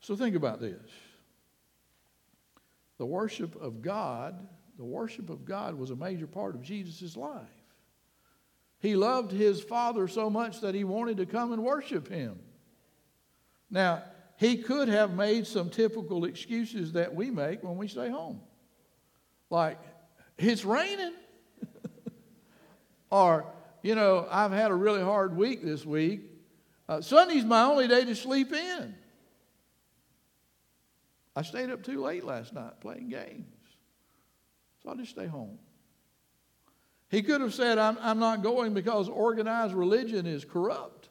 [0.00, 0.80] So think about this.
[2.96, 7.48] The worship of God, the worship of God was a major part of Jesus' life.
[8.80, 12.38] He loved his father so much that he wanted to come and worship him.
[13.70, 14.02] Now,
[14.36, 18.40] he could have made some typical excuses that we make when we stay home.
[19.50, 19.78] Like,
[20.38, 21.12] it's raining.
[23.10, 23.44] or,
[23.82, 26.22] you know, I've had a really hard week this week.
[26.88, 28.94] Uh, Sunday's my only day to sleep in.
[31.36, 33.46] I stayed up too late last night playing games.
[34.82, 35.58] So I'll just stay home.
[37.10, 41.08] He could have said, I'm, I'm not going because organized religion is corrupt.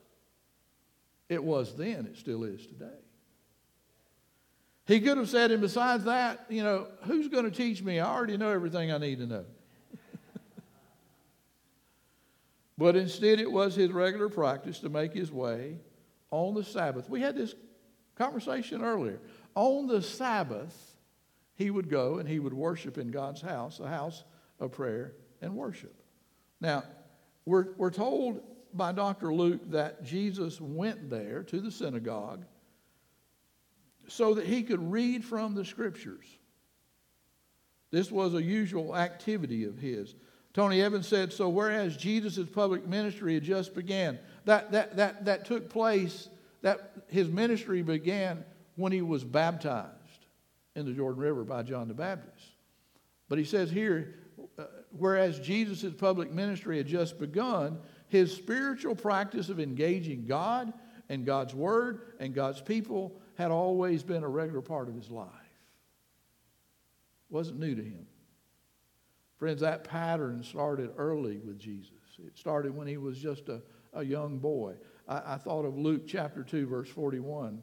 [1.27, 2.85] It was then, it still is today.
[4.85, 7.99] He could have said, and besides that, you know, who's going to teach me?
[7.99, 9.45] I already know everything I need to know.
[12.77, 15.75] but instead, it was his regular practice to make his way
[16.31, 17.09] on the Sabbath.
[17.09, 17.53] We had this
[18.15, 19.19] conversation earlier.
[19.53, 20.95] On the Sabbath,
[21.55, 24.23] he would go and he would worship in God's house, a house
[24.61, 25.95] of prayer and worship.
[26.61, 26.83] Now,
[27.45, 28.41] we're, we're told
[28.73, 29.33] by Dr.
[29.33, 32.45] Luke that Jesus went there to the synagogue
[34.07, 36.25] so that he could read from the scriptures.
[37.91, 40.15] This was a usual activity of his.
[40.53, 45.45] Tony Evans said, so whereas Jesus' public ministry had just began, that, that, that, that
[45.45, 46.29] took place,
[46.61, 48.43] that his ministry began
[48.75, 49.93] when he was baptized
[50.75, 52.45] in the Jordan River by John the Baptist.
[53.27, 54.15] But he says here,
[54.91, 60.73] whereas Jesus' public ministry had just begun, his spiritual practice of engaging God
[61.09, 65.27] and God's Word and God's people had always been a regular part of his life.
[67.29, 68.05] It wasn't new to him.
[69.37, 71.93] Friends, that pattern started early with Jesus.
[72.25, 73.61] It started when he was just a,
[73.93, 74.75] a young boy.
[75.07, 77.61] I, I thought of Luke chapter 2, verse 41,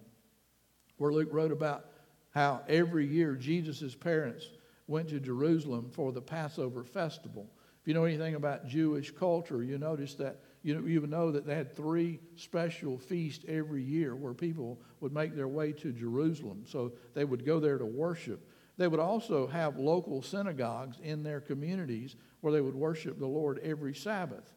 [0.97, 1.87] where Luke wrote about
[2.31, 4.47] how every year Jesus' parents
[4.87, 7.51] went to Jerusalem for the Passover festival.
[7.81, 11.55] If you know anything about Jewish culture, you notice that you, you know that they
[11.55, 16.65] had three special feasts every year where people would make their way to Jerusalem.
[16.67, 18.51] So they would go there to worship.
[18.77, 23.61] They would also have local synagogues in their communities where they would worship the Lord
[23.63, 24.53] every Sabbath.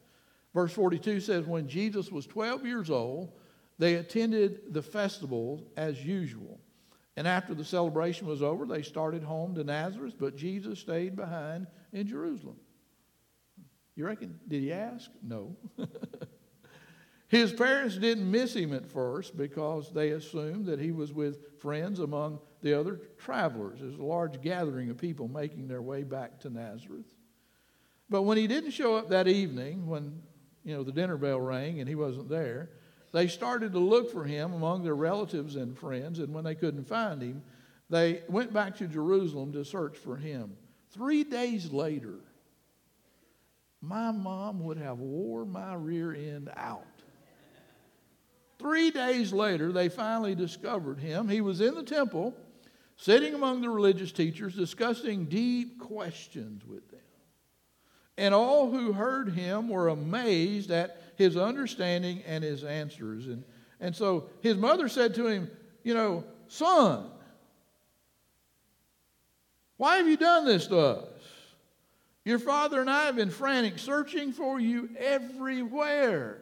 [0.54, 3.32] Verse 42 says, When Jesus was 12 years old,
[3.78, 6.60] they attended the festival as usual.
[7.20, 11.68] And after the celebration was over, they started home to Nazareth, but Jesus stayed behind
[11.92, 12.56] in Jerusalem.
[13.98, 15.12] You reckon, did he ask?
[15.22, 15.58] No.
[17.28, 22.00] His parents didn't miss him at first because they assumed that he was with friends
[22.00, 23.80] among the other travelers.
[23.82, 27.14] There's a large gathering of people making their way back to Nazareth.
[28.10, 30.22] But when he didn't show up that evening, when
[30.64, 32.70] you know the dinner bell rang and he wasn't there,
[33.12, 36.88] they started to look for him among their relatives and friends, and when they couldn't
[36.88, 37.42] find him,
[37.90, 40.56] they went back to Jerusalem to search for him.
[40.92, 42.16] Three days later,
[43.82, 46.86] my mom would have wore my rear end out.
[48.60, 51.30] Three days later, they finally discovered him.
[51.30, 52.36] He was in the temple,
[52.98, 57.00] sitting among the religious teachers, discussing deep questions with them.
[58.18, 63.28] And all who heard him were amazed at his understanding and his answers.
[63.28, 63.44] And,
[63.80, 65.52] and so his mother said to him,
[65.84, 67.12] You know, son,
[69.78, 71.06] why have you done this to us?
[72.24, 76.42] Your father and I have been frantic, searching for you everywhere.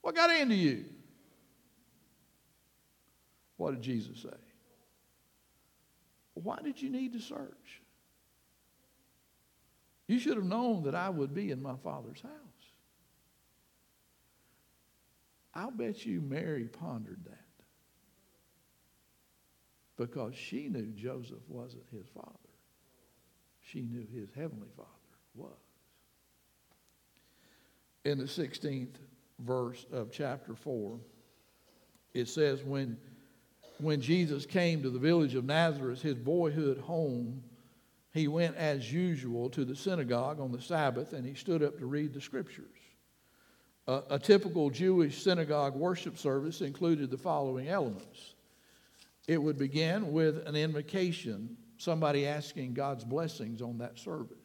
[0.00, 0.86] What got into you?
[3.58, 4.28] What did Jesus say?
[6.32, 7.82] Why did you need to search?
[10.06, 12.49] You should have known that I would be in my father's house.
[15.60, 17.36] I'll bet you Mary pondered that
[19.96, 22.50] because she knew Joseph wasn't his father
[23.70, 24.88] she knew his heavenly Father
[25.34, 25.52] was.
[28.04, 28.96] In the 16th
[29.38, 30.98] verse of chapter 4,
[32.14, 32.96] it says, When,
[33.78, 37.42] when Jesus came to the village of Nazareth, his boyhood home,
[38.12, 41.86] he went as usual to the synagogue on the Sabbath and he stood up to
[41.86, 42.79] read the scriptures.
[43.86, 48.34] A, a typical Jewish synagogue worship service included the following elements
[49.30, 54.36] it would begin with an invocation somebody asking God's blessings on that service.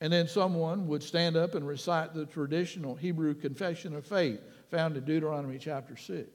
[0.00, 4.96] And then someone would stand up and recite the traditional Hebrew confession of faith found
[4.96, 6.28] in Deuteronomy chapter 6.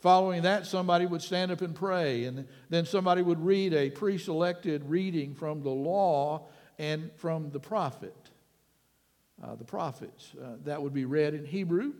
[0.00, 4.16] Following that, somebody would stand up and pray, and then somebody would read a pre
[4.16, 6.48] selected reading from the law
[6.78, 8.25] and from the prophet.
[9.42, 10.32] Uh, the prophets.
[10.42, 11.92] Uh, that would be read in Hebrew,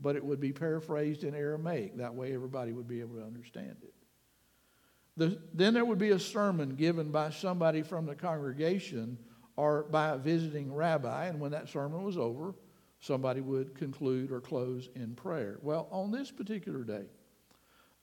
[0.00, 1.96] but it would be paraphrased in Aramaic.
[1.96, 3.94] That way, everybody would be able to understand it.
[5.16, 9.16] The, then there would be a sermon given by somebody from the congregation
[9.56, 12.54] or by a visiting rabbi, and when that sermon was over,
[12.98, 15.58] somebody would conclude or close in prayer.
[15.62, 17.04] Well, on this particular day,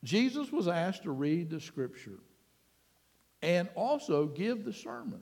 [0.03, 2.19] Jesus was asked to read the scripture
[3.41, 5.21] and also give the sermon.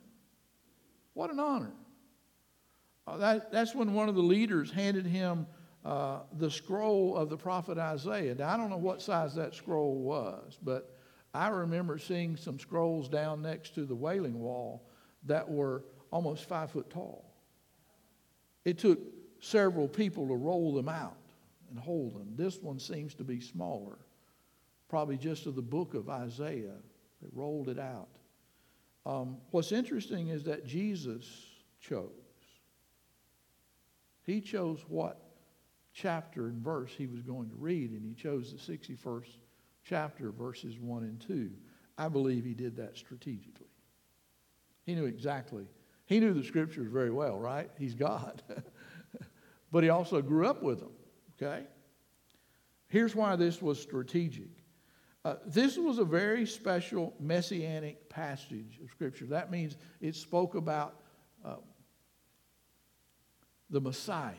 [1.14, 1.72] What an honor.
[3.12, 5.46] Uh, that, that's when one of the leaders handed him
[5.84, 8.34] uh, the scroll of the prophet Isaiah.
[8.34, 10.96] Now, I don't know what size that scroll was, but
[11.34, 14.88] I remember seeing some scrolls down next to the wailing wall
[15.24, 17.34] that were almost five foot tall.
[18.64, 18.98] It took
[19.40, 21.16] several people to roll them out
[21.68, 22.28] and hold them.
[22.34, 23.98] This one seems to be smaller,
[24.88, 26.76] probably just of the book of Isaiah.
[27.20, 28.08] They rolled it out.
[29.04, 31.26] Um, what's interesting is that Jesus
[31.80, 32.21] chose.
[34.24, 35.20] He chose what
[35.92, 39.36] chapter and verse he was going to read, and he chose the 61st
[39.84, 41.50] chapter, verses 1 and 2.
[41.98, 43.66] I believe he did that strategically.
[44.84, 45.66] He knew exactly.
[46.06, 47.70] He knew the scriptures very well, right?
[47.78, 48.42] He's God.
[49.72, 50.92] but he also grew up with them,
[51.40, 51.66] okay?
[52.88, 54.50] Here's why this was strategic.
[55.24, 59.24] Uh, this was a very special messianic passage of Scripture.
[59.26, 61.01] That means it spoke about
[63.72, 64.34] the Messiah.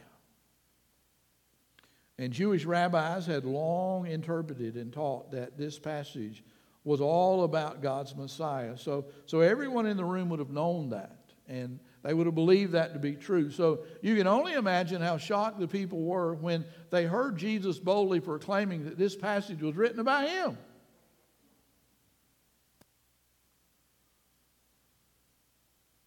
[2.17, 6.43] And Jewish rabbis had long interpreted and taught that this passage
[6.83, 8.77] was all about God's Messiah.
[8.77, 11.17] So, so everyone in the room would have known that,
[11.47, 13.49] and they would have believed that to be true.
[13.49, 18.19] So you can only imagine how shocked the people were when they heard Jesus boldly
[18.19, 20.57] proclaiming that this passage was written about him.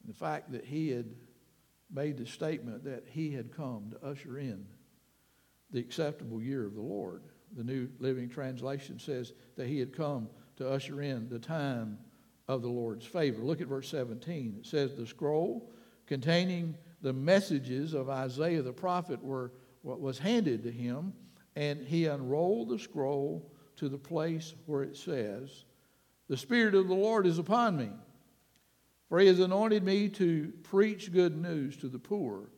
[0.07, 1.07] The fact that he had
[1.93, 4.66] made the statement that he had come to usher in
[5.70, 7.22] the acceptable year of the Lord.
[7.57, 11.99] The New Living Translation says that he had come to usher in the time
[12.49, 13.43] of the Lord's favor.
[13.43, 14.57] Look at verse 17.
[14.61, 15.72] It says, The scroll
[16.07, 21.12] containing the messages of Isaiah the prophet were was handed to him,
[21.55, 25.64] and he unrolled the scroll to the place where it says,
[26.28, 27.91] The Spirit of the Lord is upon me,
[29.09, 32.50] for he has anointed me to preach good news to the poor.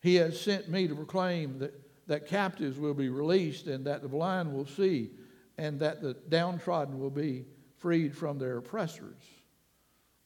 [0.00, 1.74] He has sent me to proclaim that,
[2.06, 5.10] that captives will be released, and that the blind will see,
[5.58, 7.44] and that the downtrodden will be
[7.76, 9.22] freed from their oppressors.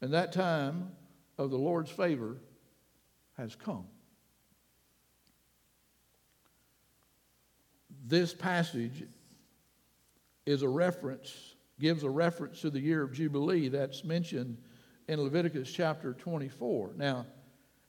[0.01, 0.93] And that time
[1.39, 2.37] of the Lord's favor
[3.37, 3.87] has come.
[8.07, 9.05] This passage
[10.45, 14.59] is a reference, gives a reference to the year of Jubilee that's mentioned
[15.09, 16.93] in Leviticus chapter 24.
[16.97, 17.27] Now,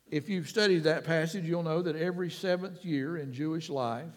[0.08, 4.14] if you've studied that passage, you'll know that every seventh year in Jewish life,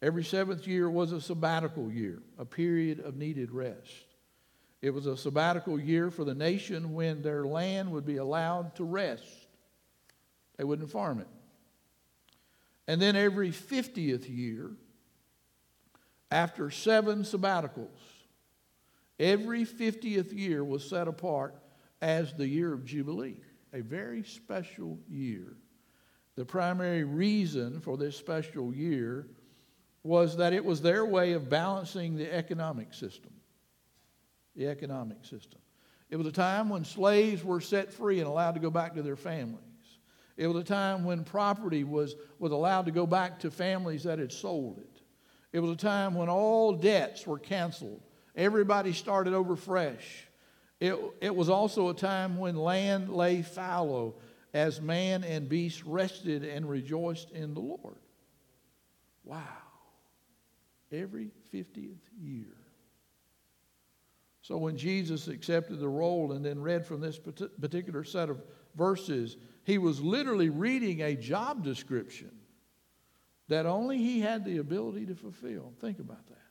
[0.00, 4.04] every seventh year was a sabbatical year, a period of needed rest.
[4.80, 8.84] It was a sabbatical year for the nation when their land would be allowed to
[8.84, 9.48] rest.
[10.56, 11.28] They wouldn't farm it.
[12.88, 14.70] And then every 50th year,
[16.30, 17.88] after seven sabbaticals,
[19.18, 21.54] every 50th year was set apart
[22.00, 23.40] as the year of Jubilee,
[23.72, 25.56] a very special year.
[26.36, 29.26] The primary reason for this special year
[30.02, 33.32] was that it was their way of balancing the economic system.
[34.54, 35.60] The economic system.
[36.10, 39.02] It was a time when slaves were set free and allowed to go back to
[39.02, 39.62] their families.
[40.36, 44.18] It was a time when property was, was allowed to go back to families that
[44.18, 45.02] had sold it.
[45.52, 48.02] It was a time when all debts were canceled.
[48.34, 50.25] Everybody started over fresh.
[50.80, 54.16] It, it was also a time when land lay fallow
[54.52, 57.98] as man and beast rested and rejoiced in the Lord.
[59.24, 59.42] Wow.
[60.92, 62.56] Every 50th year.
[64.42, 68.42] So when Jesus accepted the role and then read from this particular set of
[68.76, 72.30] verses, he was literally reading a job description
[73.48, 75.72] that only he had the ability to fulfill.
[75.80, 76.45] Think about that.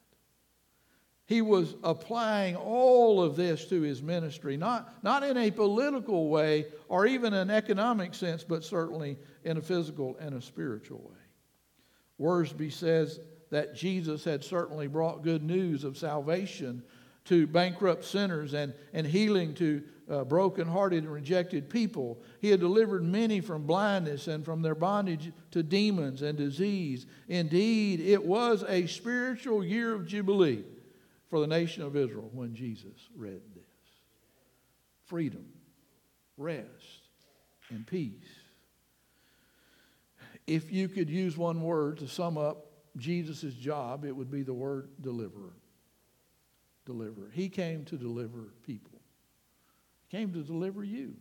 [1.28, 6.68] He was applying all of this to his ministry, not, not in a political way
[6.88, 11.18] or even an economic sense, but certainly in a physical and a spiritual way.
[12.20, 13.20] Wiersbe says
[13.50, 16.84] that Jesus had certainly brought good news of salvation
[17.26, 22.22] to bankrupt sinners and, and healing to uh, broken-hearted and rejected people.
[22.40, 27.08] He had delivered many from blindness and from their bondage to demons and disease.
[27.28, 30.64] Indeed, it was a spiritual year of jubilee
[31.30, 33.64] for the nation of Israel when Jesus read this.
[35.06, 35.46] Freedom,
[36.38, 37.10] rest,
[37.70, 38.12] and peace.
[40.48, 42.68] If you could use one word to sum up
[42.98, 45.54] Jesus' job, it would be the word deliverer.
[46.86, 47.32] Deliverer.
[47.34, 48.96] He came to deliver people
[50.08, 51.16] he came to deliver you.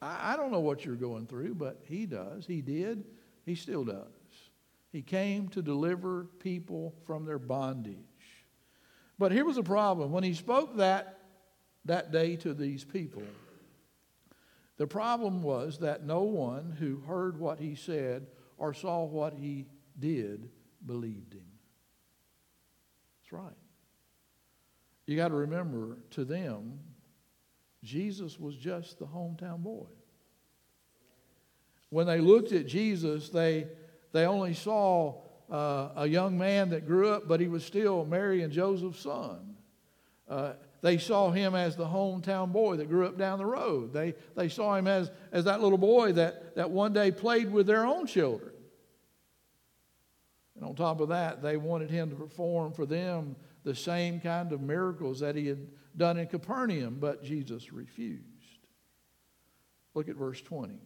[0.00, 2.46] I, I don't know what you're going through, but He does.
[2.46, 3.04] He did.
[3.44, 4.06] He still does.
[4.92, 7.96] He came to deliver people from their bondage.
[9.22, 10.10] But here was a problem.
[10.10, 11.20] When he spoke that
[11.84, 13.22] that day to these people,
[14.78, 18.26] the problem was that no one who heard what he said
[18.58, 20.50] or saw what he did
[20.84, 21.46] believed him.
[23.20, 23.56] That's right.
[25.06, 26.80] You got to remember, to them,
[27.84, 29.86] Jesus was just the hometown boy.
[31.90, 33.68] When they looked at Jesus, they,
[34.10, 35.22] they only saw
[35.52, 39.56] uh, a young man that grew up, but he was still Mary and Joseph's son.
[40.26, 43.92] Uh, they saw him as the hometown boy that grew up down the road.
[43.92, 47.66] They, they saw him as, as that little boy that, that one day played with
[47.66, 48.50] their own children.
[50.56, 54.52] And on top of that, they wanted him to perform for them the same kind
[54.52, 58.24] of miracles that he had done in Capernaum, but Jesus refused.
[59.94, 60.74] Look at verse 20.
[60.74, 60.80] It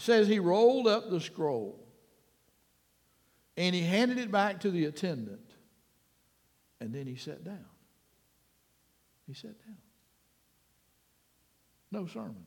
[0.00, 1.81] says he rolled up the scroll
[3.56, 5.52] and he handed it back to the attendant
[6.80, 7.64] and then he sat down.
[9.26, 9.76] He sat down.
[11.92, 12.44] No sermon.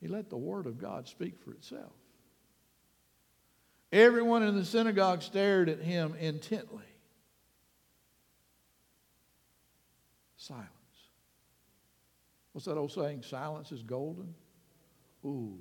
[0.00, 1.92] He let the Word of God speak for itself.
[3.92, 6.82] Everyone in the synagogue stared at him intently.
[10.36, 10.68] Silence.
[12.52, 13.22] What's that old saying?
[13.22, 14.34] Silence is golden.
[15.24, 15.60] Ooh.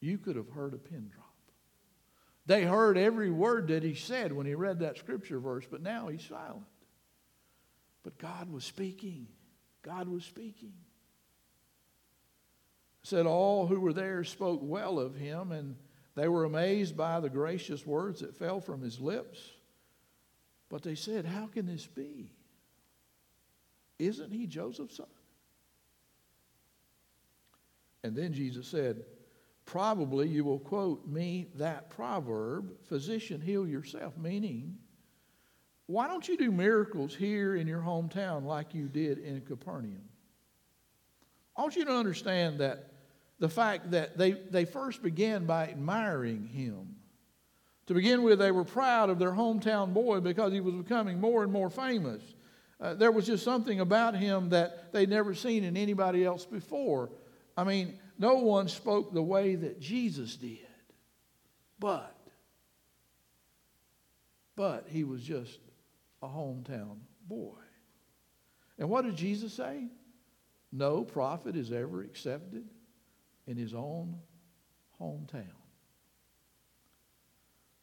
[0.00, 1.21] You could have heard a pin drop.
[2.46, 6.08] They heard every word that he said when he read that scripture verse, but now
[6.08, 6.66] he's silent.
[8.02, 9.28] But God was speaking.
[9.82, 10.72] God was speaking.
[13.04, 15.76] said all who were there spoke well of him, and
[16.14, 19.38] they were amazed by the gracious words that fell from his lips.
[20.68, 22.32] But they said, How can this be?
[23.98, 25.06] Isn't he Joseph's son?
[28.02, 29.04] And then Jesus said,
[29.64, 34.76] Probably you will quote me that proverb, Physician, heal yourself, meaning,
[35.86, 40.02] why don't you do miracles here in your hometown like you did in Capernaum?
[41.56, 42.92] I want you to understand that
[43.38, 46.96] the fact that they, they first began by admiring him.
[47.86, 51.42] To begin with, they were proud of their hometown boy because he was becoming more
[51.42, 52.22] and more famous.
[52.80, 57.10] Uh, there was just something about him that they'd never seen in anybody else before.
[57.56, 60.58] I mean, no one spoke the way that Jesus did.
[61.78, 62.16] But,
[64.54, 65.58] but he was just
[66.22, 67.56] a hometown boy.
[68.78, 69.88] And what did Jesus say?
[70.70, 72.64] No prophet is ever accepted
[73.46, 74.16] in his own
[75.00, 75.46] hometown.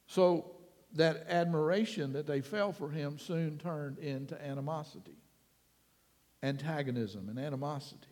[0.08, 0.56] So
[0.94, 5.18] that admiration that they felt for him soon turned into animosity,
[6.42, 8.08] antagonism, and animosity.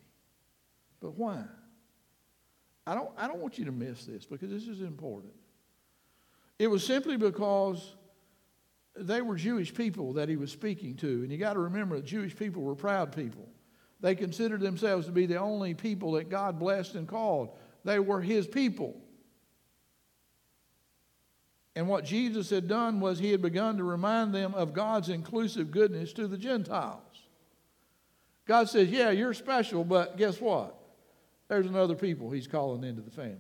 [1.00, 1.44] But why?
[2.88, 5.34] I don't, I don't want you to miss this because this is important.
[6.58, 7.96] It was simply because
[8.96, 11.08] they were Jewish people that he was speaking to.
[11.08, 13.46] And you got to remember that Jewish people were proud people.
[14.00, 17.50] They considered themselves to be the only people that God blessed and called.
[17.84, 18.96] They were his people.
[21.76, 25.72] And what Jesus had done was he had begun to remind them of God's inclusive
[25.72, 27.02] goodness to the Gentiles.
[28.46, 30.77] God says, Yeah, you're special, but guess what?
[31.48, 33.38] There's another people he's calling into the family.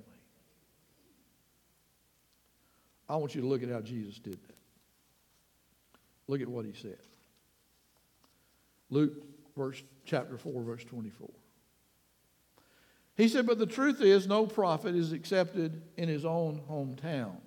[3.09, 4.55] I want you to look at how Jesus did that.
[6.27, 6.97] Look at what he said.
[8.89, 9.13] Luke
[9.55, 11.29] verse chapter 4 verse 24.
[13.15, 17.37] He said, "But the truth is no prophet is accepted in his own hometown."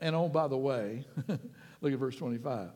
[0.00, 1.04] And oh by the way,
[1.80, 2.70] look at verse 25.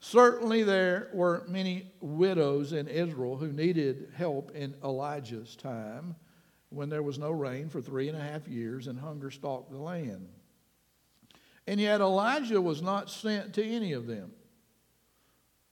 [0.00, 6.16] Certainly, there were many widows in Israel who needed help in Elijah's time
[6.70, 9.78] when there was no rain for three and a half years and hunger stalked the
[9.78, 10.26] land.
[11.66, 14.32] And yet, Elijah was not sent to any of them.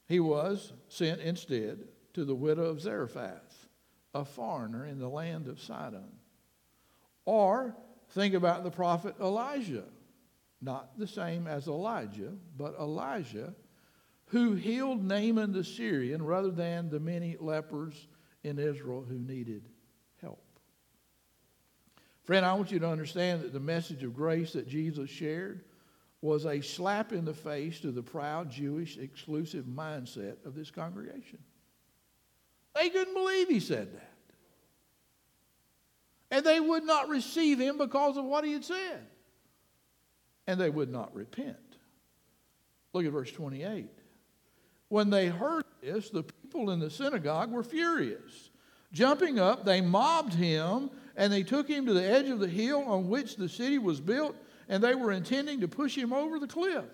[0.07, 3.69] He was sent instead to the widow of Zarephath,
[4.15, 6.13] a foreigner in the land of Sidon.
[7.25, 7.75] Or
[8.11, 9.85] think about the prophet Elisha,
[10.61, 13.55] not the same as Elijah, but Elisha
[14.29, 18.07] who healed Naaman the Syrian rather than the many lepers
[18.45, 19.69] in Israel who needed
[20.21, 20.43] help.
[22.25, 25.65] Friend, I want you to understand that the message of grace that Jesus shared
[26.21, 31.39] was a slap in the face to the proud Jewish exclusive mindset of this congregation.
[32.75, 34.13] They couldn't believe he said that.
[36.31, 39.07] And they would not receive him because of what he had said.
[40.47, 41.57] And they would not repent.
[42.93, 43.89] Look at verse 28.
[44.89, 48.51] When they heard this, the people in the synagogue were furious.
[48.93, 52.83] Jumping up, they mobbed him and they took him to the edge of the hill
[52.87, 54.37] on which the city was built,
[54.69, 56.85] and they were intending to push him over the cliff.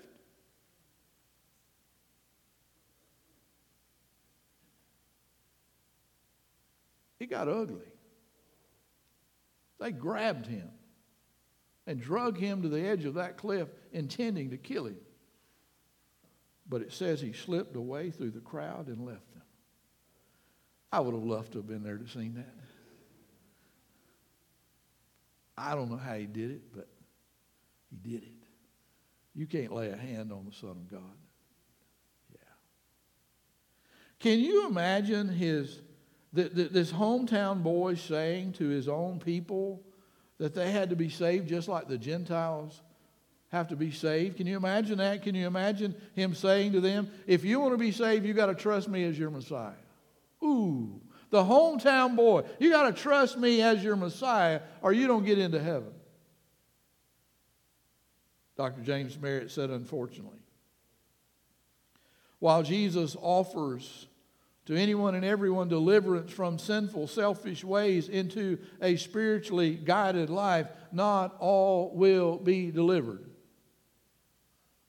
[7.20, 7.92] It got ugly.
[9.78, 10.70] They grabbed him
[11.86, 14.96] and drug him to the edge of that cliff, intending to kill him.
[16.68, 19.42] But it says he slipped away through the crowd and left them.
[20.92, 22.54] I would have loved to have been there to see that.
[25.56, 26.88] I don't know how he did it, but
[27.90, 28.32] he did it.
[29.34, 31.16] You can't lay a hand on the Son of God.
[32.32, 32.38] Yeah.
[34.20, 35.80] Can you imagine his
[36.32, 39.82] the, the, this hometown boy saying to his own people
[40.38, 42.82] that they had to be saved just like the Gentiles
[43.54, 44.36] have to be saved.
[44.36, 45.22] Can you imagine that?
[45.22, 48.46] Can you imagine him saying to them, If you want to be saved, you got
[48.46, 49.72] to trust me as your Messiah?
[50.42, 51.00] Ooh,
[51.30, 55.38] the hometown boy, you got to trust me as your Messiah or you don't get
[55.38, 55.92] into heaven.
[58.56, 58.82] Dr.
[58.82, 60.38] James Merritt said, unfortunately.
[62.40, 64.06] While Jesus offers
[64.66, 71.36] to anyone and everyone deliverance from sinful, selfish ways into a spiritually guided life, not
[71.38, 73.24] all will be delivered.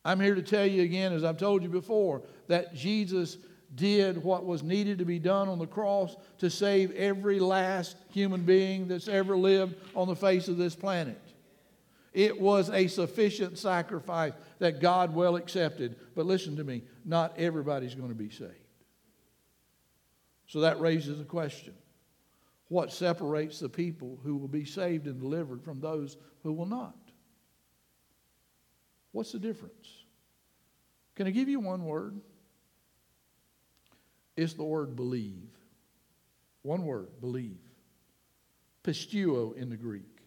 [0.06, 3.38] I'm here to tell you again, as I've told you before, that Jesus
[3.74, 8.44] did what was needed to be done on the cross to save every last human
[8.44, 11.20] being that's ever lived on the face of this planet.
[12.14, 15.98] It was a sufficient sacrifice that God well accepted.
[16.16, 18.54] But listen to me, not everybody's going to be saved.
[20.48, 21.74] So that raises a question.
[22.70, 26.96] What separates the people who will be saved and delivered from those who will not?
[29.16, 30.04] What's the difference?
[31.16, 32.20] Can I give you one word?
[34.36, 35.48] It's the word believe.
[36.64, 37.62] One word, believe.
[38.84, 40.20] pisteuo in the Greek.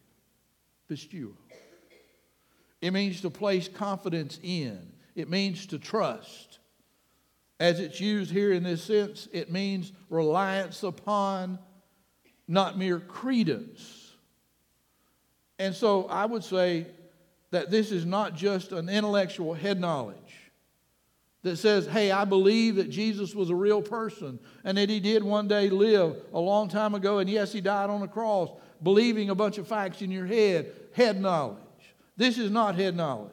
[0.91, 1.35] pisteuo.
[2.81, 6.59] It means to place confidence in, it means to trust.
[7.61, 11.59] As it's used here in this sense, it means reliance upon,
[12.47, 14.15] not mere credence.
[15.59, 16.87] And so I would say
[17.51, 20.17] that this is not just an intellectual head knowledge
[21.43, 25.23] that says, hey, I believe that Jesus was a real person and that he did
[25.23, 28.51] one day live a long time ago, and yes, he died on the cross,
[28.83, 31.59] believing a bunch of facts in your head, head knowledge.
[32.17, 33.33] This is not head knowledge.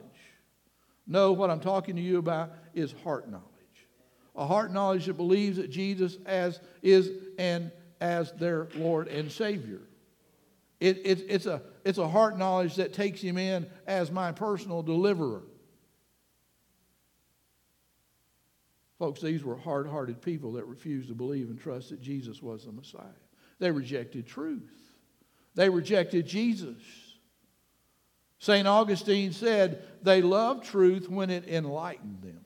[1.08, 3.44] No, what I'm talking to you about is heart knowledge.
[4.36, 9.82] A heart knowledge that believes that Jesus as is and as their Lord and Savior.
[10.80, 14.82] It, it, it's, a, it's a heart knowledge that takes him in as my personal
[14.82, 15.44] deliverer.
[18.98, 22.66] Folks, these were hard hearted people that refused to believe and trust that Jesus was
[22.66, 23.06] the Messiah.
[23.60, 24.74] They rejected truth,
[25.54, 26.82] they rejected Jesus.
[28.38, 28.68] St.
[28.68, 32.44] Augustine said they loved truth when it enlightened them,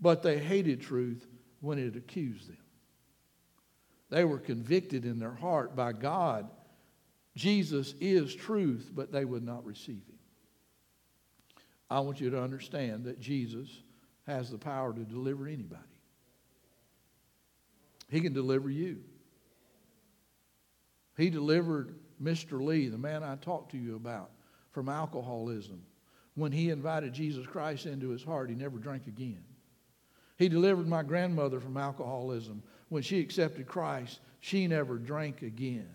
[0.00, 1.26] but they hated truth
[1.60, 2.56] when it accused them.
[4.08, 6.48] They were convicted in their heart by God.
[7.36, 10.18] Jesus is truth, but they would not receive him.
[11.88, 13.68] I want you to understand that Jesus
[14.26, 15.82] has the power to deliver anybody.
[18.08, 19.00] He can deliver you.
[21.16, 22.60] He delivered Mr.
[22.60, 24.30] Lee, the man I talked to you about,
[24.72, 25.82] from alcoholism.
[26.34, 29.44] When he invited Jesus Christ into his heart, he never drank again.
[30.38, 32.62] He delivered my grandmother from alcoholism.
[32.88, 35.88] When she accepted Christ, she never drank again.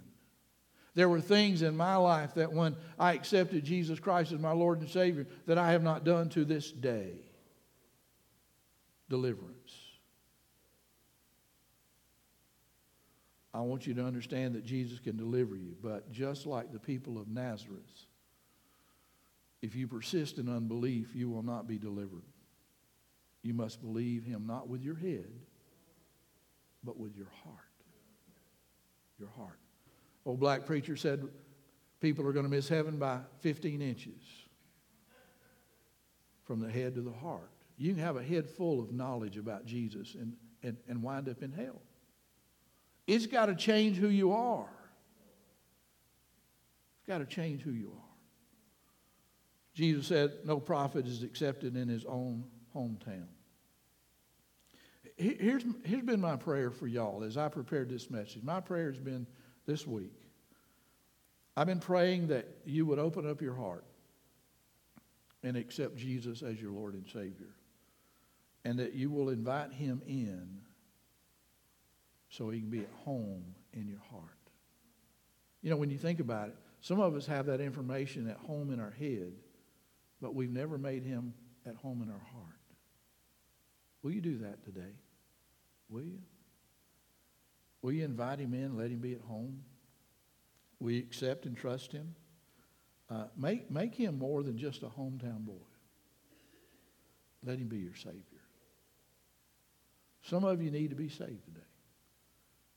[0.93, 4.81] There were things in my life that when I accepted Jesus Christ as my Lord
[4.81, 7.13] and Savior that I have not done to this day
[9.09, 9.73] deliverance.
[13.53, 17.17] I want you to understand that Jesus can deliver you, but just like the people
[17.19, 18.05] of Nazareth,
[19.61, 22.23] if you persist in unbelief, you will not be delivered.
[23.43, 25.29] You must believe him not with your head,
[26.83, 27.57] but with your heart.
[29.19, 29.59] Your heart.
[30.25, 31.27] Old black preacher said
[31.99, 34.21] people are going to miss heaven by 15 inches
[36.43, 37.49] from the head to the heart.
[37.77, 41.41] You can have a head full of knowledge about Jesus and, and, and wind up
[41.41, 41.81] in hell.
[43.07, 44.69] It's got to change who you are.
[46.99, 48.11] It's got to change who you are.
[49.73, 52.43] Jesus said, No prophet is accepted in his own
[52.75, 53.27] hometown.
[55.17, 58.43] Here's, here's been my prayer for y'all as I prepared this message.
[58.43, 59.27] My prayer has been
[59.65, 60.13] this week.
[61.55, 63.83] I've been praying that you would open up your heart
[65.43, 67.53] and accept Jesus as your Lord and Savior
[68.63, 70.59] and that you will invite him in
[72.29, 73.43] so he can be at home
[73.73, 74.23] in your heart.
[75.61, 78.71] You know, when you think about it, some of us have that information at home
[78.71, 79.33] in our head,
[80.21, 81.33] but we've never made him
[81.65, 82.55] at home in our heart.
[84.01, 84.93] Will you do that today?
[85.89, 86.19] Will you?
[87.81, 89.63] Will you invite him in, let him be at home?
[90.79, 92.15] Will you accept and trust him?
[93.09, 95.53] Uh, make, make him more than just a hometown boy.
[97.43, 98.21] Let him be your Savior.
[100.23, 101.61] Some of you need to be saved today.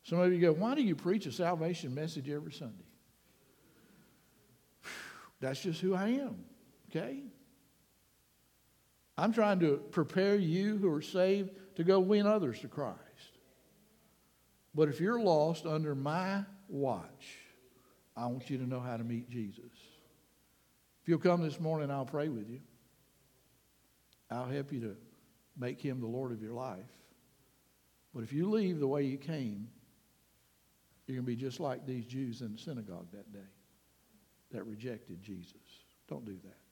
[0.03, 2.85] Some of you go, why do you preach a salvation message every Sunday?
[5.41, 6.45] That's just who I am,
[6.91, 7.23] okay?
[9.17, 12.99] I'm trying to prepare you who are saved to go win others to Christ.
[14.75, 17.39] But if you're lost under my watch,
[18.17, 19.73] I want you to know how to meet Jesus.
[21.03, 22.61] If you'll come this morning, I'll pray with you.
[24.31, 24.97] I'll help you to
[25.57, 26.79] make him the Lord of your life.
[28.15, 29.69] But if you leave the way you came,
[31.07, 33.39] you're going to be just like these Jews in the synagogue that day
[34.53, 35.53] that rejected Jesus.
[36.09, 36.64] Don't do that.